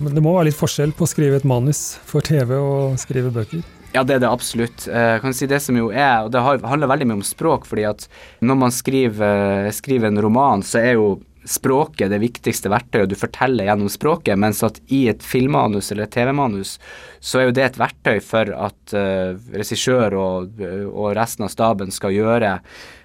Men 0.00 0.16
det 0.16 0.22
må 0.24 0.32
være 0.34 0.48
litt 0.48 0.58
forskjell 0.58 0.94
på 0.96 1.04
å 1.04 1.10
skrive 1.10 1.42
et 1.42 1.46
manus 1.46 1.98
for 2.08 2.24
TV 2.24 2.56
og 2.56 2.96
skrive 3.02 3.30
bøker? 3.34 3.60
Ja, 3.94 4.02
det 4.02 4.16
er 4.16 4.24
det 4.24 4.30
absolutt. 4.30 4.88
Eh, 4.90 5.10
jeg 5.14 5.22
kan 5.22 5.36
si 5.36 5.46
det 5.46 5.60
som 5.62 5.76
jo 5.78 5.92
er, 5.94 6.24
og 6.26 6.32
det 6.34 6.42
handler 6.42 6.90
veldig 6.90 7.06
mye 7.06 7.20
om 7.20 7.26
språk, 7.26 7.68
fordi 7.70 7.84
at 7.86 8.08
når 8.42 8.58
man 8.64 8.74
skriver, 8.74 9.70
skriver 9.76 10.10
en 10.10 10.22
roman, 10.24 10.64
så 10.66 10.82
er 10.82 10.96
jo 10.98 11.06
språket 11.44 12.10
det 12.12 12.20
viktigste 12.22 12.70
verktøyet, 12.72 13.10
du 13.12 13.18
forteller 13.18 13.68
gjennom 13.68 13.90
språket, 13.92 14.38
mens 14.40 14.62
at 14.66 14.80
i 14.92 15.04
et 15.12 15.22
filmmanus 15.24 15.92
eller 15.92 16.08
TV-manus, 16.10 16.78
så 17.24 17.40
er 17.40 17.48
jo 17.48 17.54
det 17.56 17.64
et 17.66 17.78
verktøy 17.80 18.18
for 18.24 18.50
at 18.52 18.94
uh, 18.96 19.36
regissør 19.54 20.16
og, 20.18 20.60
og, 20.90 21.06
resten 21.16 21.46
av 21.46 21.52
staben 21.52 21.92
skal 21.94 22.12
gjøre 22.12 22.58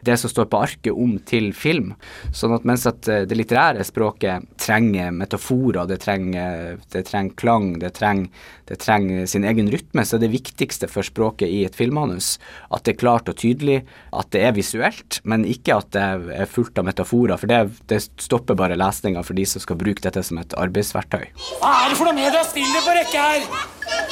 det 0.04 0.16
som 0.20 0.32
står 0.32 0.50
på 0.52 0.60
arket 0.60 0.96
om 0.96 1.18
til 1.28 1.52
film. 1.56 1.94
Sånn 2.36 2.56
at 2.56 2.68
mens 2.68 2.84
at 2.90 3.08
uh, 3.12 3.22
det 3.28 3.38
litterære 3.40 3.86
språket 3.88 4.48
trenger 4.60 5.14
metaforer, 5.16 5.88
det 5.88 6.02
trenger, 6.04 6.80
det 6.92 7.06
trenger 7.08 7.38
klang, 7.40 7.70
det 7.80 7.94
trenger, 8.00 8.28
det 8.68 8.80
trenger, 8.84 9.24
sin 9.30 9.48
egen 9.48 9.72
rytme, 9.72 10.04
så 10.06 10.18
er 10.18 10.26
det 10.26 10.34
viktigste 10.36 10.90
for 10.92 11.08
språket 11.08 11.48
i 11.48 11.64
et 11.68 11.78
filmmanus 11.78 12.38
at 12.70 12.84
det 12.86 12.96
er 12.96 13.02
klart 13.02 13.32
og 13.32 13.40
tydelig, 13.40 13.82
at 14.16 14.32
det 14.36 14.44
er 14.46 14.56
visuelt, 14.56 15.20
men 15.24 15.48
ikke 15.48 15.80
at 15.80 15.92
det 15.96 16.06
er 16.36 16.50
fullt 16.50 16.80
av 16.80 16.88
metaforer. 16.90 17.38
for 17.40 17.48
det, 17.48 17.62
det 17.88 18.02
stopper 18.30 18.58
bare 18.58 18.78
lesninga 18.78 19.24
for 19.26 19.38
de 19.38 19.46
som 19.50 19.64
skal 19.64 19.80
bruke 19.80 20.04
dette 20.06 20.22
som 20.26 20.38
et 20.42 20.54
arbeidsverktøy. 20.62 21.26
Hva 21.60 21.72
er 21.82 21.92
det 21.92 21.98
for 21.98 22.10
noe 22.10 22.18
med 22.18 22.38
å 22.38 22.46
stille 22.46 22.84
på 22.86 22.96
rekke 22.98 23.26
her? 23.26 23.48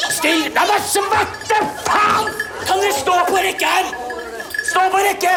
Still! 0.10 0.48
Det 0.48 0.58
er 0.58 0.72
bare 0.74 0.82
svarte 0.90 1.62
faen! 1.86 2.32
Kan 2.66 2.82
dere 2.82 2.96
stå 2.98 3.20
på 3.30 3.44
rekke 3.46 3.76
her? 3.76 3.94
Stå 4.72 4.88
på 4.94 5.04
rekke! 5.06 5.36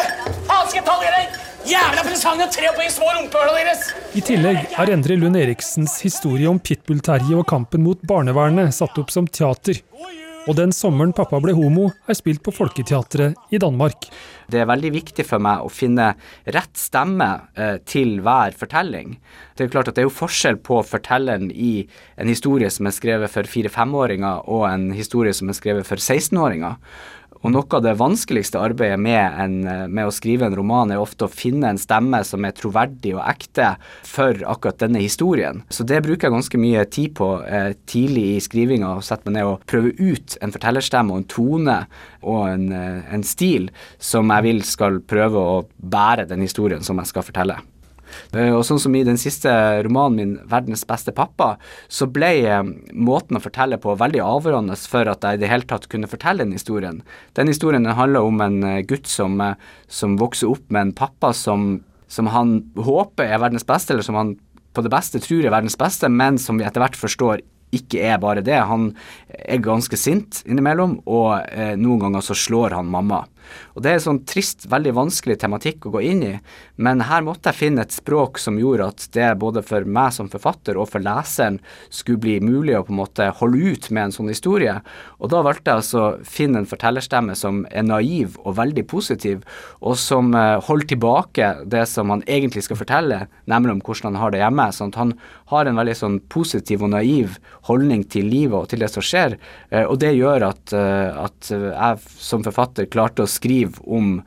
Faen 0.49 0.71
skal 0.71 0.79
jeg 0.81 0.87
ta 0.89 0.97
dere! 1.03 1.21
Jævla 1.61 2.01
presang 2.07 2.41
og 2.41 2.49
tre 2.55 2.71
på 2.73 2.81
de 2.81 2.89
små 2.89 3.11
rumpehøla 3.13 3.53
deres! 3.59 3.91
I 4.17 4.23
tillegg 4.25 4.73
er 4.81 4.93
Endre 4.95 5.19
Lund 5.21 5.37
Eriksens 5.37 5.99
historie 6.01 6.49
om 6.49 6.57
Pitbull-Terje 6.57 7.37
og 7.37 7.45
kampen 7.51 7.85
mot 7.85 8.01
barnevernet 8.09 8.73
satt 8.73 8.97
opp 8.97 9.13
som 9.13 9.29
teater. 9.29 9.83
Og 10.49 10.55
den 10.57 10.71
sommeren 10.73 11.11
pappa 11.13 11.37
ble 11.37 11.53
homo, 11.53 11.91
er 12.09 12.17
spilt 12.17 12.41
på 12.41 12.53
Folketeatret 12.55 13.53
i 13.53 13.59
Danmark. 13.61 14.07
Det 14.49 14.57
er 14.57 14.69
veldig 14.71 14.89
viktig 14.95 15.25
for 15.27 15.43
meg 15.43 15.61
å 15.61 15.69
finne 15.69 16.07
rett 16.49 16.81
stemme 16.81 17.27
eh, 17.53 17.77
til 17.85 18.17
hver 18.25 18.57
fortelling. 18.57 19.19
Det 19.53 19.61
er 19.61 19.69
jo 19.69 19.73
klart 19.75 19.91
at 19.91 19.99
det 19.99 20.01
er 20.01 20.09
jo 20.09 20.15
forskjell 20.17 20.57
på 20.65 20.79
fortelleren 20.87 21.51
i 21.53 21.85
en 22.17 22.31
historie 22.31 22.71
som 22.73 22.89
er 22.89 22.97
skrevet 22.97 23.29
for 23.29 23.45
fire-femåringer, 23.53 24.41
og 24.49 24.65
en 24.71 24.89
historie 24.97 25.35
som 25.37 25.53
er 25.53 25.59
skrevet 25.59 25.85
for 25.85 26.01
16-åringer. 26.01 26.81
Og 27.41 27.53
noe 27.55 27.65
av 27.77 27.81
det 27.85 27.95
vanskeligste 27.97 28.59
arbeidet 28.61 28.99
med, 29.01 29.21
en, 29.41 29.55
med, 29.89 30.05
å 30.05 30.13
skrive 30.13 30.45
en 30.45 30.55
roman, 30.57 30.91
er 30.93 31.01
ofte 31.01 31.25
å 31.25 31.31
finne 31.31 31.71
en 31.71 31.81
stemme 31.81 32.21
som 32.27 32.45
er 32.45 32.53
troverdig 32.57 33.15
og 33.15 33.23
ekte 33.25 33.73
for 34.07 34.37
akkurat 34.45 34.81
denne 34.83 35.01
historien. 35.01 35.63
Så 35.73 35.85
det 35.87 36.03
bruker 36.05 36.29
jeg 36.29 36.35
ganske 36.35 36.61
mye 36.61 36.85
tid 36.93 37.15
på 37.17 37.31
eh, 37.47 37.73
tidlig 37.89 38.27
i 38.35 38.45
skrivinga, 38.45 38.93
å 38.97 39.05
sette 39.05 39.29
meg 39.29 39.39
ned 39.39 39.49
og 39.49 39.65
prøve 39.69 39.95
ut 39.97 40.37
en 40.41 40.53
fortellerstemme 40.53 41.15
og 41.15 41.23
en 41.23 41.29
tone 41.33 41.79
og 42.21 42.41
en, 42.51 42.69
eh, 42.77 43.13
en 43.15 43.25
stil 43.25 43.71
som 43.97 44.29
jeg 44.35 44.49
vil 44.49 44.63
skal 44.67 45.01
prøve 45.01 45.41
å 45.41 45.59
bære 45.81 46.29
den 46.29 46.45
historien 46.45 46.85
som 46.85 47.01
jeg 47.01 47.09
skal 47.09 47.25
fortelle. 47.25 47.57
Eh, 48.33 48.51
og 48.53 48.63
sånn 48.67 48.81
som 48.81 48.95
i 48.95 49.03
den 49.07 49.19
siste 49.21 49.51
romanen 49.85 50.17
min, 50.17 50.33
'Verdens 50.47 50.85
beste 50.87 51.13
pappa', 51.15 51.57
så 51.87 52.07
ble 52.11 52.31
eh, 52.45 52.63
måten 52.93 53.37
å 53.37 53.43
fortelle 53.43 53.79
på 53.81 53.97
veldig 53.97 54.21
avgjørende 54.23 54.77
for 54.89 55.07
at 55.07 55.23
jeg 55.23 55.39
i 55.39 55.41
det 55.43 55.51
hele 55.51 55.67
tatt 55.67 55.89
kunne 55.91 56.09
fortelle 56.11 56.43
den 56.43 56.55
historien. 56.55 57.01
Den 57.35 57.47
historien 57.47 57.85
handler 57.85 58.27
om 58.27 58.41
en 58.41 58.63
eh, 58.63 58.81
gutt 58.83 59.07
som, 59.07 59.39
som 59.87 60.17
vokser 60.17 60.51
opp 60.51 60.65
med 60.69 60.81
en 60.81 60.93
pappa 60.93 61.33
som, 61.33 61.83
som 62.07 62.27
han 62.27 62.71
håper 62.75 63.27
er 63.27 63.39
verdens 63.39 63.67
beste, 63.67 63.93
eller 63.93 64.03
som 64.03 64.15
han 64.15 64.35
på 64.73 64.83
det 64.85 64.91
beste 64.91 65.19
tror 65.19 65.43
er 65.43 65.53
verdens 65.53 65.77
beste, 65.79 66.09
men 66.09 66.37
som 66.39 66.59
vi 66.59 66.65
etter 66.67 66.83
hvert 66.83 66.99
forstår 66.99 67.41
ikke 67.75 68.03
er 68.03 68.19
bare 68.21 68.43
det. 68.43 68.57
Han 68.67 68.91
er 69.31 69.63
ganske 69.63 69.97
sint 69.99 70.41
innimellom, 70.45 70.99
og 71.07 71.39
eh, 71.51 71.75
noen 71.79 72.05
ganger 72.05 72.25
så 72.25 72.37
slår 72.37 72.77
han 72.77 72.91
mamma. 72.91 73.23
Og 73.75 73.83
Det 73.83 73.95
er 73.95 74.03
sånn 74.03 74.23
trist, 74.27 74.67
veldig 74.71 74.93
vanskelig 74.97 75.39
tematikk 75.41 75.87
å 75.87 75.93
gå 75.95 76.03
inn 76.11 76.23
i, 76.23 76.33
men 76.81 77.03
her 77.07 77.23
måtte 77.25 77.51
jeg 77.51 77.59
finne 77.59 77.85
et 77.85 77.93
språk 77.93 78.39
som 78.41 78.59
gjorde 78.59 78.87
at 78.91 79.07
det 79.15 79.29
både 79.41 79.63
for 79.65 79.85
meg 79.85 80.13
som 80.15 80.29
forfatter 80.31 80.79
og 80.79 80.89
for 80.91 81.03
leseren 81.03 81.59
skulle 81.89 82.21
bli 82.21 82.39
mulig 82.43 82.77
å 82.77 82.83
på 82.87 82.93
en 82.93 83.01
måte 83.01 83.27
holde 83.41 83.73
ut 83.73 83.89
med 83.93 84.07
en 84.07 84.15
sånn 84.15 84.31
historie. 84.31 84.77
Og 85.19 85.31
da 85.33 85.43
valgte 85.45 85.71
jeg 85.71 85.81
altså 85.83 86.01
å 86.01 86.11
finne 86.25 86.61
en 86.61 86.69
fortellerstemme 86.69 87.35
som 87.37 87.63
er 87.69 87.85
naiv 87.87 88.37
og 88.41 88.57
veldig 88.57 88.85
positiv, 88.89 89.43
og 89.81 89.97
som 89.99 90.33
eh, 90.37 90.57
holder 90.65 90.91
tilbake 90.93 91.51
det 91.69 91.85
som 91.89 92.11
han 92.13 92.25
egentlig 92.27 92.65
skal 92.65 92.79
fortelle, 92.79 93.25
nemlig 93.51 93.77
om 93.77 93.83
hvordan 93.85 94.11
han 94.11 94.21
har 94.23 94.33
det 94.33 94.41
hjemme. 94.43 94.69
sånn 94.73 94.93
at 94.93 95.01
han 95.01 95.13
har 95.51 95.67
en 95.67 95.79
veldig 95.81 95.97
sånn 95.97 96.19
positiv 96.31 96.85
og 96.85 96.93
naiv 96.95 97.37
holdning 97.69 98.03
til 98.09 98.29
livet 98.31 98.57
og 98.57 98.69
til 98.71 98.81
det 98.83 98.91
som 98.93 99.05
skjer, 99.05 99.37
eh, 99.69 99.85
og 99.85 99.99
det 100.01 100.15
gjør 100.17 100.47
at, 100.49 100.73
eh, 100.73 101.23
at 101.25 101.51
jeg 101.51 102.17
som 102.17 102.45
forfatter 102.45 102.89
klarte 102.91 103.25
å 103.25 103.29
skrive 103.29 103.40
om 103.83 104.21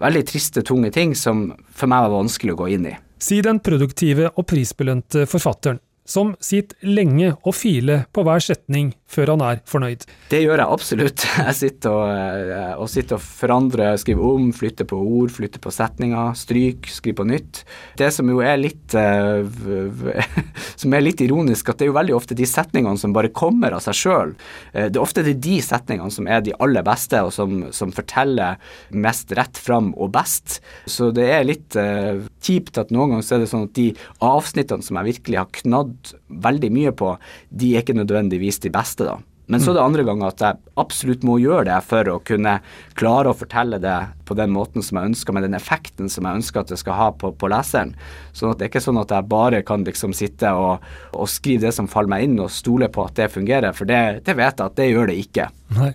veldig 0.00 0.24
triste, 0.28 0.62
tunge 0.62 0.90
ting 0.92 1.14
som 1.16 1.48
for 1.72 1.90
meg 1.90 2.06
var 2.06 2.16
vanskelig 2.18 2.54
å 2.54 2.60
gå 2.60 2.70
inn 2.76 2.88
i. 2.90 2.94
Sier 3.22 3.46
den 3.46 3.62
produktive 3.64 4.28
og 4.34 4.44
prisbelønte 4.50 5.24
forfatteren. 5.30 5.80
Som 6.06 6.34
sitter 6.42 6.78
lenge 6.86 7.34
og 7.42 7.54
filer 7.56 8.06
på 8.14 8.24
hver 8.26 8.42
setning 8.42 8.92
før 9.10 9.32
han 9.34 9.42
er 9.46 9.60
fornøyd. 9.70 10.04
Det 10.30 10.40
gjør 10.42 10.60
jeg 10.60 10.74
absolutt. 10.76 11.24
Jeg 11.46 11.54
sitter 11.54 11.92
og, 11.94 12.08
eh, 12.10 12.72
og, 12.74 12.88
sitter 12.90 13.18
og 13.18 13.22
forandrer, 13.22 13.98
skriver 14.00 14.26
om, 14.26 14.48
flytter 14.56 14.88
på 14.88 14.98
ord, 14.98 15.30
flytter 15.30 15.62
på 15.62 15.70
setninger, 15.74 16.32
stryk, 16.38 16.88
skriver 16.90 17.20
på 17.20 17.26
nytt. 17.30 17.60
Det 17.98 18.08
som 18.14 18.26
jo 18.30 18.40
er 18.42 18.58
litt 18.58 18.96
uh, 18.98 19.46
som 20.80 20.96
er 20.96 21.04
litt 21.04 21.22
ironisk, 21.22 21.70
at 21.70 21.78
det 21.78 21.86
er 21.86 21.92
jo 21.92 21.98
veldig 21.98 22.16
ofte 22.16 22.36
de 22.38 22.48
setningene 22.50 22.98
som 22.98 23.14
bare 23.14 23.30
kommer 23.34 23.76
av 23.76 23.84
seg 23.84 23.98
sjøl. 24.00 24.34
Uh, 24.74 24.88
det 24.88 24.98
er 24.98 25.04
ofte 25.04 25.22
de 25.26 25.56
setningene 25.62 26.12
som 26.12 26.26
er 26.26 26.42
de 26.46 26.56
aller 26.58 26.86
beste, 26.86 27.22
og 27.22 27.32
som, 27.36 27.68
som 27.76 27.94
forteller 27.94 28.58
mest 28.90 29.30
rett 29.38 29.60
fram 29.60 29.92
og 29.94 30.10
best. 30.16 30.58
Så 30.90 31.12
det 31.14 31.28
er 31.30 31.46
litt 31.46 31.76
kjipt 31.76 32.78
at 32.80 32.90
noen 32.94 33.14
ganger 33.14 33.26
så 33.26 33.36
er 33.36 33.44
det 33.44 33.50
sånn 33.50 33.66
at 33.68 33.76
de 33.78 33.88
avsnittene 34.24 34.84
som 34.84 34.98
jeg 34.98 35.12
virkelig 35.12 35.40
har 35.40 35.54
knadd 35.62 35.95
veldig 36.28 36.72
mye 36.74 36.92
på, 36.96 37.14
de 37.50 37.74
er 37.74 37.84
ikke 37.84 37.96
nødvendigvis 37.96 38.62
de 38.64 38.72
beste, 38.74 39.06
da. 39.08 39.18
Men 39.46 39.62
så 39.62 39.70
er 39.70 39.76
det 39.76 39.82
andre 39.84 40.02
ganger 40.06 40.32
at 40.32 40.42
jeg 40.42 40.58
absolutt 40.80 41.24
må 41.26 41.36
gjøre 41.38 41.68
det 41.68 41.76
for 41.86 42.08
å 42.10 42.16
kunne 42.26 42.56
klare 42.98 43.30
å 43.30 43.36
fortelle 43.38 43.78
det 43.82 43.94
på 44.26 44.34
den 44.34 44.50
måten 44.50 44.82
som 44.82 44.98
jeg 44.98 45.12
ønsker, 45.12 45.36
med 45.36 45.46
den 45.46 45.54
effekten 45.54 46.10
som 46.10 46.26
jeg 46.26 46.40
ønsker 46.40 46.64
at 46.64 46.72
det 46.72 46.80
skal 46.80 46.98
ha 46.98 47.06
på, 47.14 47.30
på 47.38 47.50
leseren. 47.52 47.92
Sånn 48.34 48.50
at 48.50 48.58
det 48.58 48.66
er 48.66 48.72
ikke 48.72 48.82
sånn 48.88 48.98
at 48.98 49.14
jeg 49.14 49.30
bare 49.30 49.62
kan 49.66 49.86
liksom 49.86 50.16
sitte 50.18 50.50
og, 50.50 50.82
og 51.14 51.30
skrive 51.30 51.68
det 51.68 51.76
som 51.76 51.86
faller 51.90 52.10
meg 52.16 52.26
inn 52.26 52.40
og 52.42 52.50
stole 52.50 52.90
på 52.90 53.06
at 53.06 53.20
det 53.20 53.30
fungerer, 53.36 53.76
for 53.76 53.86
det, 53.86 54.00
det 54.26 54.34
vet 54.34 54.58
jeg 54.58 54.66
at 54.66 54.80
det 54.80 54.88
gjør 54.90 55.12
det 55.12 55.20
ikke. 55.22 55.46
Nei. 55.78 55.92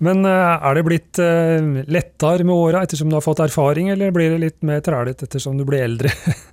Men 0.00 0.24
eh, 0.24 0.64
er 0.64 0.76
det 0.78 0.82
blitt 0.86 1.18
eh, 1.20 1.84
lettere 1.92 2.44
med 2.46 2.56
åra 2.56 2.80
ettersom 2.86 3.10
du 3.10 3.18
har 3.18 3.24
fått 3.24 3.42
erfaring, 3.44 3.90
eller 3.92 4.14
blir 4.16 4.32
det 4.32 4.38
litt 4.40 4.62
mer 4.64 4.80
trælete 4.84 5.26
ettersom 5.26 5.58
du 5.60 5.66
blir 5.68 5.84
eldre? 5.84 6.08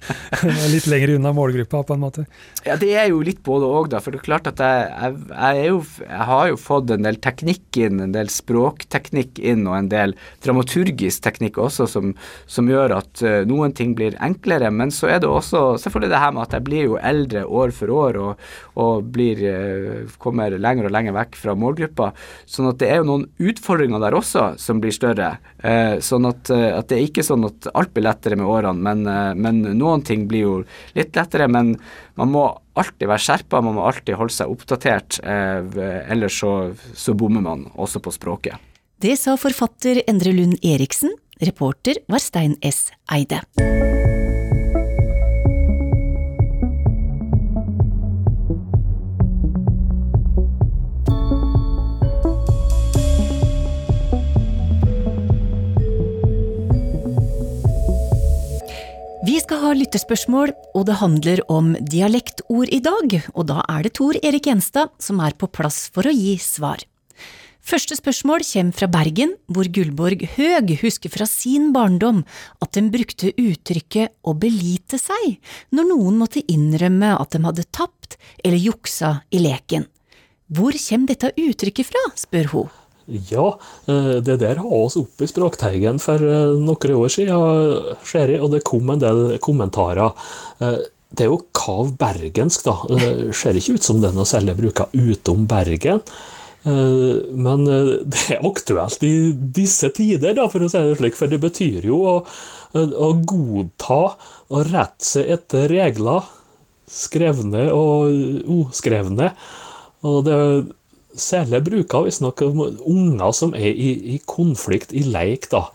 litt 0.74 0.88
lenger 0.92 1.14
unna 1.16 1.32
målgruppa, 1.36 1.86
på 1.88 1.96
en 1.96 2.02
måte? 2.04 2.26
Ja, 2.66 2.76
det 2.80 2.90
er 3.00 3.08
jo 3.08 3.22
litt 3.24 3.40
både 3.46 3.70
òg, 3.72 3.88
da. 3.94 4.02
For 4.04 4.12
det 4.12 4.20
er 4.20 4.26
klart 4.26 4.50
at 4.52 4.60
jeg, 4.60 4.90
jeg, 4.92 5.22
jeg, 5.32 5.62
jo, 5.70 5.78
jeg, 6.04 6.26
har 6.32 6.50
jo 6.52 6.58
fått 6.60 6.92
en 6.92 7.08
del 7.08 7.20
teknikk 7.24 7.80
inn, 7.86 8.02
en 8.04 8.18
del 8.18 8.32
språkteknikk 8.34 9.40
inn, 9.40 9.64
og 9.72 9.78
en 9.78 9.90
del 9.96 10.18
dramaturgisk 10.44 11.24
teknikk 11.30 11.62
også, 11.64 11.88
som, 11.88 12.12
som 12.52 12.68
gjør 12.68 12.98
at 12.98 13.24
uh, 13.24 13.40
noen 13.48 13.72
ting 13.78 13.96
blir 13.96 14.20
enklere. 14.28 14.74
Men 14.76 14.92
så 14.92 15.08
er 15.14 15.24
det 15.24 15.32
også 15.32 15.78
selvfølgelig 15.86 16.12
det 16.12 16.24
her 16.26 16.36
med 16.36 16.44
at 16.50 16.58
jeg 16.58 16.68
blir 16.68 16.92
jo 16.92 17.00
eldre 17.00 17.46
år 17.48 17.72
for 17.80 17.96
år, 17.96 18.20
og, 18.26 18.46
og 18.76 19.08
blir, 19.16 19.40
kommer 20.20 20.60
lenger 20.60 20.92
og 20.92 20.96
lenger 21.00 21.16
vekk 21.16 21.40
fra 21.40 21.56
målgruppa. 21.56 22.12
Sånn 22.44 22.74
at 22.74 22.84
det 22.84 22.92
er 22.92 23.00
jo 23.00 23.10
noen 23.14 23.28
utfordringer 23.38 24.02
der 24.02 24.16
også 24.18 24.44
som 24.62 24.82
blir 24.82 24.94
større. 24.96 25.38
Eh, 25.60 25.98
sånn 26.04 26.28
at, 26.30 26.50
eh, 26.54 26.72
at, 26.78 26.88
det 26.90 26.98
er 26.98 27.08
ikke 27.08 27.26
sånn 27.26 27.46
at 27.48 27.70
alt 27.78 27.94
blir 27.96 28.08
lettere 28.08 28.38
med 28.40 28.50
årene, 28.50 28.82
men, 28.82 29.04
eh, 29.08 29.34
men, 29.38 29.62
noen 29.78 30.04
ting 30.06 30.28
blir 30.30 30.46
jo 30.46 30.56
litt 30.98 31.16
lettere. 31.18 31.48
Men 31.48 31.76
man 32.18 32.34
må 32.34 32.48
alltid 32.78 33.08
være 33.10 33.26
skjerpa, 33.26 33.62
man 33.62 33.78
må 33.78 33.86
alltid 33.88 34.18
holde 34.18 34.34
seg 34.34 34.54
oppdatert, 34.54 35.20
ellers 35.26 36.38
så, 36.40 36.52
så 36.94 37.16
bommer 37.18 37.42
man 37.42 37.66
også 37.74 38.02
på 38.04 38.14
språket. 38.14 38.62
Det 39.02 39.18
sa 39.18 39.36
forfatter 39.38 40.04
Endre 40.10 40.34
Lund 40.34 40.58
Eriksen. 40.66 41.14
Reporter 41.42 42.02
var 42.10 42.22
Stein 42.22 42.58
S. 42.66 42.90
Eide. 43.14 43.42
Vi 59.38 59.44
skal 59.44 59.60
ha 59.62 59.72
lyttespørsmål, 59.78 60.50
og 60.74 60.86
det 60.88 60.96
handler 60.98 61.40
om 61.54 61.68
dialektord 61.78 62.72
i 62.74 62.80
dag, 62.82 63.12
og 63.38 63.44
da 63.52 63.60
er 63.70 63.84
det 63.86 63.92
Tor 64.00 64.18
Erik 64.26 64.48
Gjenstad 64.50 64.90
som 64.98 65.20
er 65.22 65.36
på 65.38 65.46
plass 65.54 65.92
for 65.94 66.10
å 66.10 66.14
gi 66.16 66.32
svar. 66.42 66.82
Første 67.62 67.94
spørsmål 68.00 68.42
kommer 68.48 68.74
fra 68.80 68.90
Bergen, 68.90 69.36
hvor 69.46 69.70
Gullborg 69.70 70.26
Høeg 70.40 70.74
husker 70.82 71.14
fra 71.14 71.30
sin 71.30 71.70
barndom 71.76 72.24
at 72.66 72.74
de 72.80 72.88
brukte 72.90 73.30
uttrykket 73.38 74.18
å 74.26 74.34
belite 74.34 74.98
seg 74.98 75.38
når 75.70 75.92
noen 75.92 76.18
måtte 76.18 76.42
innrømme 76.42 77.14
at 77.20 77.38
de 77.38 77.46
hadde 77.46 77.70
tapt 77.70 78.18
eller 78.42 78.58
juksa 78.58 79.20
i 79.30 79.46
leken. 79.46 79.86
Hvor 80.50 80.74
kommer 80.82 81.14
dette 81.14 81.36
uttrykket 81.38 81.94
fra, 81.94 82.08
spør 82.18 82.54
hun. 82.56 82.76
Ja, 83.08 83.60
eh, 83.88 84.18
det 84.20 84.36
der 84.42 84.60
har 84.60 84.74
oss 84.76 84.98
oppe 85.00 85.24
i 85.24 85.32
Språkteigen 85.32 86.00
for 86.04 86.20
eh, 86.20 86.56
noen 86.60 86.96
år 86.98 87.12
siden, 87.14 87.30
jeg, 88.04 88.40
og 88.42 88.52
det 88.52 88.66
kom 88.68 88.90
en 88.92 89.00
del 89.00 89.22
kommentarer. 89.44 90.12
Eh, 90.60 90.82
det 91.16 91.24
er 91.24 91.32
jo 91.32 91.46
kav 91.56 91.94
bergensk, 92.00 92.66
da. 92.68 92.76
Det 92.92 93.36
ser 93.38 93.56
ikke 93.56 93.78
ut 93.78 93.88
som 93.88 94.04
er 94.04 94.12
noe 94.12 94.28
særlig 94.28 94.58
bruker 94.58 94.92
utom 94.92 95.46
Bergen. 95.48 96.02
Men 96.68 97.64
det 98.12 98.24
er 98.36 98.44
aktuelt 98.44 99.06
i 99.08 99.32
disse 99.32 99.88
tider, 99.96 100.36
da, 100.36 100.50
for 100.52 100.66
å 100.66 100.68
si 100.68 100.82
det 100.84 100.98
slik. 101.00 101.16
For 101.16 101.32
det 101.32 101.40
betyr 101.40 101.88
jo 101.88 102.02
å, 102.12 102.16
å 102.76 103.10
godta 103.24 104.02
og 104.52 104.68
rette 104.68 105.08
seg 105.14 105.32
etter 105.38 105.72
regler, 105.72 106.28
skrevne 106.92 107.70
og 107.72 108.52
uskrevne. 108.52 109.32
Og 110.04 110.20
det 110.28 110.36
Særlig 111.18 111.64
bruker 111.66 112.06
vi 112.06 112.14
snakker 112.14 112.52
om 112.52 112.78
unger 112.86 113.34
som 113.34 113.56
er 113.58 113.72
i, 113.72 113.92
i, 114.16 114.20
konflikt, 114.30 114.94
i 114.94 115.04
leik. 115.08 115.50
da. 115.52 115.68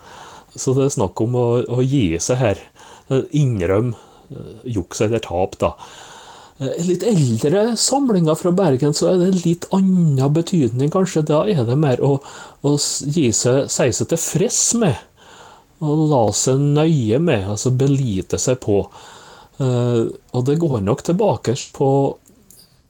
Så 0.54 0.76
det 0.76 0.86
er 0.86 0.96
snakk 0.96 1.20
om 1.24 1.36
å, 1.38 1.46
å 1.66 1.82
gi 1.82 2.18
seg 2.22 2.40
her. 2.40 2.64
Innrømme 3.10 3.96
eh, 4.30 4.64
juks 4.76 5.02
eller 5.04 5.22
tap, 5.24 5.58
da. 5.60 5.74
I 6.62 6.84
litt 6.86 7.02
eldre 7.06 7.72
samlinger 7.80 8.36
fra 8.38 8.52
Bergen 8.54 8.92
så 8.94 9.12
er 9.12 9.22
det 9.22 9.40
litt 9.42 9.64
annen 9.74 10.20
betydning, 10.34 10.92
kanskje. 10.94 11.24
Da 11.26 11.42
er 11.50 11.64
det 11.66 11.78
mer 11.80 12.02
å, 12.04 12.18
å 12.62 12.74
gi 12.76 13.30
seg, 13.34 13.66
si 13.72 13.88
seg 13.90 14.10
tilfreds 14.12 14.60
med. 14.82 15.00
Å 15.82 15.96
la 16.12 16.22
seg 16.36 16.60
nøye 16.76 17.18
med, 17.18 17.48
altså 17.50 17.72
belite 17.74 18.38
seg 18.38 18.60
på. 18.62 18.84
Uh, 19.62 20.08
og 20.32 20.46
det 20.46 20.60
går 20.62 20.80
nok 20.84 21.02
tilbake 21.06 21.56
på 21.74 21.88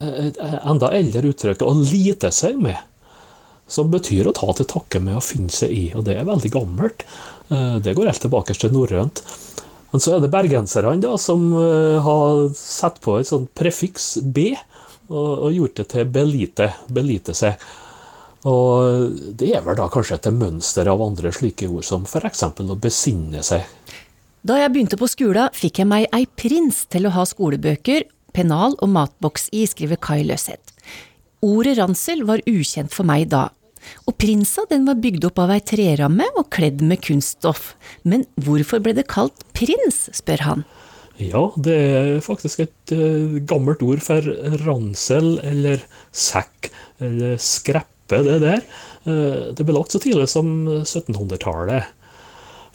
et 0.02 0.40
enda 0.62 0.90
eldre 0.94 1.32
uttrykk, 1.32 1.64
å 1.64 1.74
lite 1.78 2.32
seg 2.34 2.58
med. 2.62 2.78
Som 3.70 3.92
betyr 3.92 4.28
å 4.28 4.34
ta 4.36 4.52
til 4.58 4.68
takke 4.68 5.00
med 5.00 5.16
å 5.16 5.24
finne 5.24 5.52
seg 5.52 5.72
i, 5.72 5.84
og 5.96 6.04
det 6.08 6.18
er 6.18 6.28
veldig 6.28 6.50
gammelt. 6.52 7.06
Eh, 7.48 7.78
det 7.84 7.94
går 7.96 8.10
helt 8.10 8.24
tilbake 8.26 8.56
til 8.58 8.74
norrønt. 8.74 9.22
Men 9.92 10.00
så 10.00 10.16
er 10.16 10.24
det 10.24 10.32
bergenserne 10.32 11.16
som 11.20 11.46
eh, 11.56 12.00
har 12.02 12.48
satt 12.56 13.00
på 13.04 13.18
et 13.20 13.28
sånt 13.28 13.52
prefiks 13.58 14.16
B, 14.22 14.52
og, 15.12 15.30
og 15.46 15.56
gjort 15.56 15.80
det 15.80 15.88
til 15.92 16.12
belite, 16.12 16.70
belite 16.92 17.36
seg. 17.36 17.60
Og 18.48 19.12
det 19.38 19.52
er 19.54 19.62
vel 19.62 19.76
da 19.78 19.86
kanskje 19.92 20.18
et 20.18 20.32
mønster 20.34 20.88
av 20.90 21.02
andre 21.04 21.30
slike 21.34 21.68
ord, 21.70 21.84
som 21.86 22.06
f.eks. 22.08 22.42
å 22.42 22.78
besinne 22.80 23.44
seg. 23.46 23.68
Da 24.42 24.56
jeg 24.58 24.72
begynte 24.74 24.98
på 24.98 25.06
skolen, 25.06 25.52
fikk 25.54 25.82
jeg 25.82 25.90
meg 25.90 26.08
ei 26.10 26.24
prins 26.26 26.82
til 26.90 27.06
å 27.06 27.12
ha 27.14 27.22
skolebøker 27.28 28.08
pennal 28.36 28.76
og 28.80 28.92
matboks 28.92 29.48
i, 29.52 29.64
skriver 29.68 30.00
Kai 30.02 30.22
Løseth. 30.26 30.74
Ordet 31.42 31.76
ransel 31.80 32.22
var 32.28 32.42
ukjent 32.46 32.92
for 32.94 33.08
meg 33.08 33.28
da, 33.32 33.48
og 34.06 34.16
prinsa 34.20 34.64
den 34.70 34.86
var 34.86 35.00
bygd 35.02 35.26
opp 35.26 35.40
av 35.42 35.52
ei 35.54 35.62
treramme 35.66 36.28
og 36.38 36.50
kledd 36.54 36.84
med 36.86 37.02
kunststoff. 37.04 37.72
Men 38.06 38.24
hvorfor 38.40 38.82
ble 38.82 38.94
det 38.98 39.08
kalt 39.10 39.44
prins, 39.56 40.06
spør 40.14 40.46
han. 40.46 40.64
Ja, 41.22 41.48
det 41.60 41.74
er 41.74 42.22
faktisk 42.24 42.62
et 42.64 42.94
uh, 42.94 43.38
gammelt 43.46 43.82
ord 43.84 44.02
for 44.02 44.26
ransel 44.64 45.36
eller 45.44 45.82
sekk 46.14 46.70
eller 47.02 47.36
skreppe, 47.42 48.22
det 48.26 48.38
der. 48.42 48.62
Uh, 49.06 49.52
det 49.54 49.66
ble 49.66 49.76
lagt 49.76 49.94
så 49.94 50.00
tidlig 50.02 50.30
som 50.32 50.48
1700-tallet. 50.80 51.90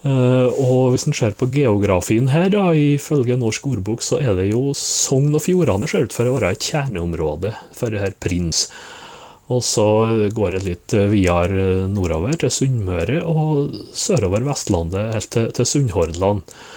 Eh, 0.05 0.59
og 0.61 0.93
hvis 0.93 1.07
en 1.09 1.15
ser 1.17 1.33
på 1.37 1.49
geografien 1.53 2.29
her, 2.29 2.49
da, 2.53 2.69
ifølge 2.73 3.37
Norsk 3.39 3.65
ordbok, 3.71 4.05
så 4.05 4.21
er 4.21 4.37
det 4.37 4.51
jo 4.51 4.71
Sogn 4.77 5.33
og 5.33 5.43
Fjordane 5.45 5.89
ser 5.89 6.05
ut 6.05 6.15
for 6.15 6.29
å 6.29 6.37
være 6.37 6.53
et 6.55 6.69
kjerneområde 6.69 7.55
for 7.75 7.93
det 7.93 8.03
her 8.03 8.17
prins. 8.21 8.67
Og 9.47 9.61
så 9.63 9.87
går 10.35 10.57
det 10.57 10.65
litt 10.65 10.95
videre 11.07 11.87
nordover 11.87 12.35
til 12.35 12.51
Sunnmøre 12.51 13.21
og 13.23 13.77
sørover 13.95 14.43
Vestlandet 14.43 15.13
helt 15.15 15.31
til, 15.31 15.47
til 15.55 15.69
Sunnhordland. 15.71 16.43
Ja, 16.43 16.75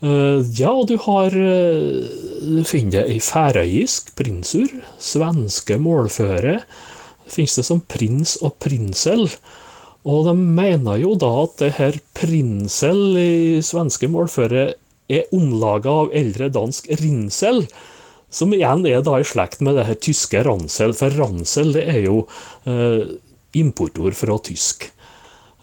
ja, 0.00 0.72
du 0.88 0.96
har 1.04 1.34
eh, 1.36 2.08
Du 2.40 2.62
finner 2.64 3.02
det 3.02 3.16
i 3.16 3.20
færøyisk 3.20 4.14
prinsur, 4.16 4.70
svenske 4.96 5.76
målføre. 5.76 6.62
Finnes 7.28 7.58
det 7.58 7.64
som 7.68 7.82
prins 7.84 8.38
og 8.40 8.56
prinsel. 8.64 9.28
Og 10.08 10.24
de 10.28 10.34
mener 10.36 11.00
jo 11.02 11.14
da 11.20 11.30
at 11.42 11.58
det 11.60 11.74
her 11.76 11.98
prinsel 12.16 13.18
i 13.20 13.60
svenske 13.64 14.08
målføre 14.08 14.70
er 15.10 15.34
omlaga 15.34 15.92
av 16.04 16.14
eldre 16.16 16.48
dansk 16.54 16.86
rinsel, 17.02 17.66
som 18.30 18.54
igjen 18.54 18.86
er 18.86 19.02
da 19.04 19.18
i 19.18 19.26
slekt 19.26 19.60
med 19.66 19.76
det 19.76 19.88
her 19.88 19.98
tyske 19.98 20.44
ransel. 20.46 20.94
For 20.96 21.12
ransel 21.18 21.74
det 21.74 21.84
er 21.90 22.00
jo 22.06 22.22
eh, 22.64 23.18
importord 23.58 24.16
fra 24.16 24.38
tysk. 24.46 24.86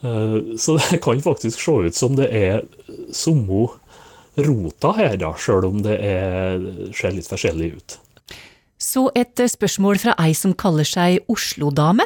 Eh, 0.04 0.38
så 0.60 0.78
det 0.84 1.02
kan 1.02 1.24
faktisk 1.24 1.64
se 1.64 1.78
ut 1.88 1.98
som 1.98 2.20
det 2.20 2.28
er 2.30 2.66
samme 3.16 3.70
rota 4.38 4.92
her, 5.00 5.16
da, 5.18 5.32
sjøl 5.40 5.72
om 5.72 5.80
det 5.86 5.96
er, 6.04 6.62
ser 6.94 7.16
litt 7.16 7.30
forskjellig 7.30 7.72
ut. 7.80 7.98
Så 8.78 9.08
et 9.18 9.42
spørsmål 9.50 9.98
fra 9.98 10.14
ei 10.22 10.36
som 10.38 10.54
kaller 10.54 10.86
seg 10.86 11.24
Oslo-dame, 11.34 12.06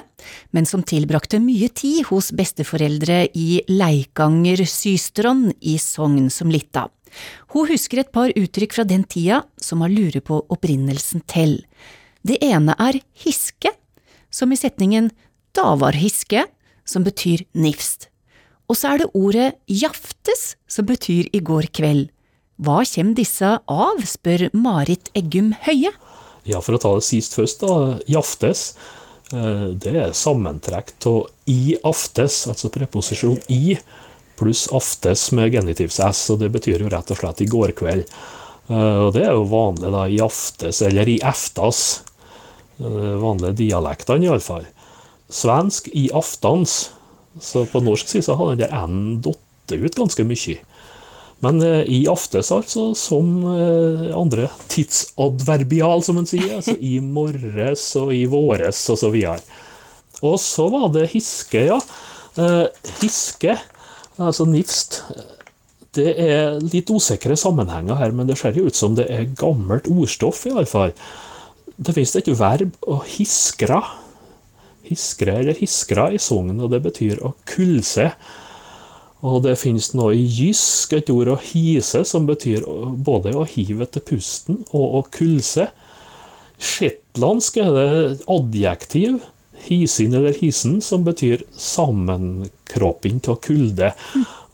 men 0.56 0.68
som 0.68 0.84
tilbrakte 0.88 1.42
mye 1.44 1.68
tid 1.76 2.06
hos 2.08 2.32
besteforeldre 2.32 3.26
i 3.36 3.60
Leikanger 3.68 4.64
Systron 4.64 5.50
i 5.60 5.76
Sogn 5.82 6.30
som 6.32 6.52
lita. 6.52 6.88
Hun 7.52 7.68
husker 7.68 8.00
et 8.00 8.14
par 8.16 8.32
uttrykk 8.32 8.78
fra 8.78 8.86
den 8.88 9.04
tida 9.04 9.42
som 9.60 9.84
har 9.84 9.92
lurer 9.92 10.24
på 10.24 10.40
opprinnelsen 10.48 11.26
til. 11.28 11.60
Det 12.24 12.40
ene 12.40 12.78
er 12.80 13.02
hiske, 13.20 13.74
som 14.32 14.54
i 14.56 14.60
setningen 14.60 15.10
da 15.52 15.74
var 15.76 15.98
hiske, 16.00 16.46
som 16.88 17.04
betyr 17.04 17.44
nifst. 17.52 18.08
Og 18.72 18.80
så 18.80 18.94
er 18.94 19.02
det 19.02 19.12
ordet 19.12 19.50
jaftes, 19.68 20.56
som 20.72 20.88
betyr 20.88 21.28
i 21.36 21.44
går 21.44 21.68
kveld. 21.76 22.08
Hva 22.62 22.80
kommer 22.88 23.18
disse 23.18 23.58
av, 23.60 24.04
spør 24.08 24.48
Marit 24.56 25.12
Eggum 25.18 25.52
Høie. 25.66 25.92
Ja, 26.44 26.62
for 26.62 26.76
å 26.76 26.82
ta 26.82 26.96
det 26.98 27.06
sist 27.06 27.36
først, 27.38 27.62
da. 27.62 28.00
Jaftes. 28.10 28.72
aftes. 28.74 29.00
Det 29.32 29.94
er 29.96 30.12
sammentrekk 30.12 30.92
av 31.08 31.30
i 31.48 31.78
aftes, 31.88 32.44
altså 32.52 32.72
preposisjon 32.74 33.40
i, 33.48 33.78
pluss 34.40 34.66
aftes 34.76 35.30
med 35.38 35.54
genitivs 35.54 36.00
s, 36.04 36.24
og 36.34 36.42
det 36.42 36.50
betyr 36.52 36.84
jo 36.84 36.90
rett 36.92 37.12
og 37.14 37.20
slett 37.20 37.44
i 37.46 37.48
går 37.48 37.72
kveld. 37.78 38.10
Eh, 38.68 39.00
Og 39.06 39.14
det 39.16 39.24
er 39.28 39.34
jo 39.38 39.48
vanlig 39.48 39.92
da, 39.94 40.08
i 40.08 40.20
aftes, 40.20 40.82
eller 40.82 41.08
i 41.08 41.20
eftas. 41.24 42.02
eh, 42.80 43.16
Vanlige 43.22 43.56
dialektene, 43.56 44.26
iallfall. 44.26 44.66
Svensk 45.30 45.88
i 45.94 46.10
aftans. 46.12 46.92
Så 47.40 47.66
på 47.72 47.80
norsk 47.80 48.08
side 48.10 48.26
så 48.26 48.36
har 48.36 48.56
den 48.56 48.68
der 48.68 48.88
n 48.88 49.22
datt 49.22 49.72
ut 49.72 49.96
ganske 49.96 50.24
mye. 50.28 50.58
Men 51.42 51.62
eh, 51.66 51.84
i 51.90 52.00
aftes, 52.10 52.52
altså, 52.54 52.92
som 52.98 53.34
eh, 53.50 54.08
andre 54.18 54.48
tidsadverbial, 54.72 56.04
som 56.06 56.20
man 56.22 56.30
sier. 56.30 56.60
Altså 56.60 56.78
i 56.78 57.00
morges 57.02 57.88
og 58.00 58.14
i 58.16 58.24
våres 58.30 58.84
og 58.94 59.02
så 59.02 59.12
videre. 59.14 59.42
Og 60.22 60.38
så 60.42 60.68
var 60.70 60.92
det 60.94 61.10
hiske, 61.16 61.66
ja. 61.72 61.80
Eh, 62.38 62.68
hiske, 63.02 63.58
altså 64.22 64.46
nifst. 64.46 65.02
Det 65.92 66.14
er 66.24 66.62
litt 66.64 66.92
usikre 66.94 67.36
sammenhenger 67.36 67.98
her, 68.00 68.14
men 68.16 68.30
det 68.30 68.38
ser 68.40 68.56
jo 68.56 68.70
ut 68.70 68.78
som 68.78 68.94
det 68.96 69.10
er 69.12 69.34
gammelt 69.36 69.90
ordstoff, 69.92 70.46
i 70.46 70.54
alle 70.54 70.70
fall. 70.70 70.94
Det 71.76 71.96
finnes 71.98 72.14
et 72.16 72.30
verb 72.38 72.78
å 72.86 73.02
hiskra. 73.18 73.82
Hiskre 74.86 75.40
eller 75.42 75.58
hiskra 75.58 76.12
i 76.14 76.22
Sogn, 76.22 76.62
og 76.62 76.72
det 76.72 76.84
betyr 76.86 77.26
å 77.26 77.34
kulse. 77.50 78.12
Og 79.22 79.44
det 79.46 79.60
finnes 79.62 79.92
noe 79.94 80.16
i 80.18 80.24
jysk, 80.26 80.96
et 80.98 81.12
ord 81.14 81.30
å 81.36 81.38
hise, 81.52 82.02
som 82.10 82.26
betyr 82.30 82.66
både 83.06 83.36
å 83.38 83.46
hive 83.46 83.86
etter 83.86 84.02
pusten 84.06 84.64
og 84.72 84.96
å 84.98 85.02
kulse. 85.14 85.68
Shetlandsk 86.62 87.60
er 87.62 87.70
det 87.76 87.92
adjektiv, 88.30 89.22
hisin 89.62 90.18
eller 90.18 90.34
hisen, 90.34 90.80
som 90.82 91.06
betyr 91.06 91.44
sammenkropping 91.54 93.22
av 93.30 93.38
kulde. 93.46 93.92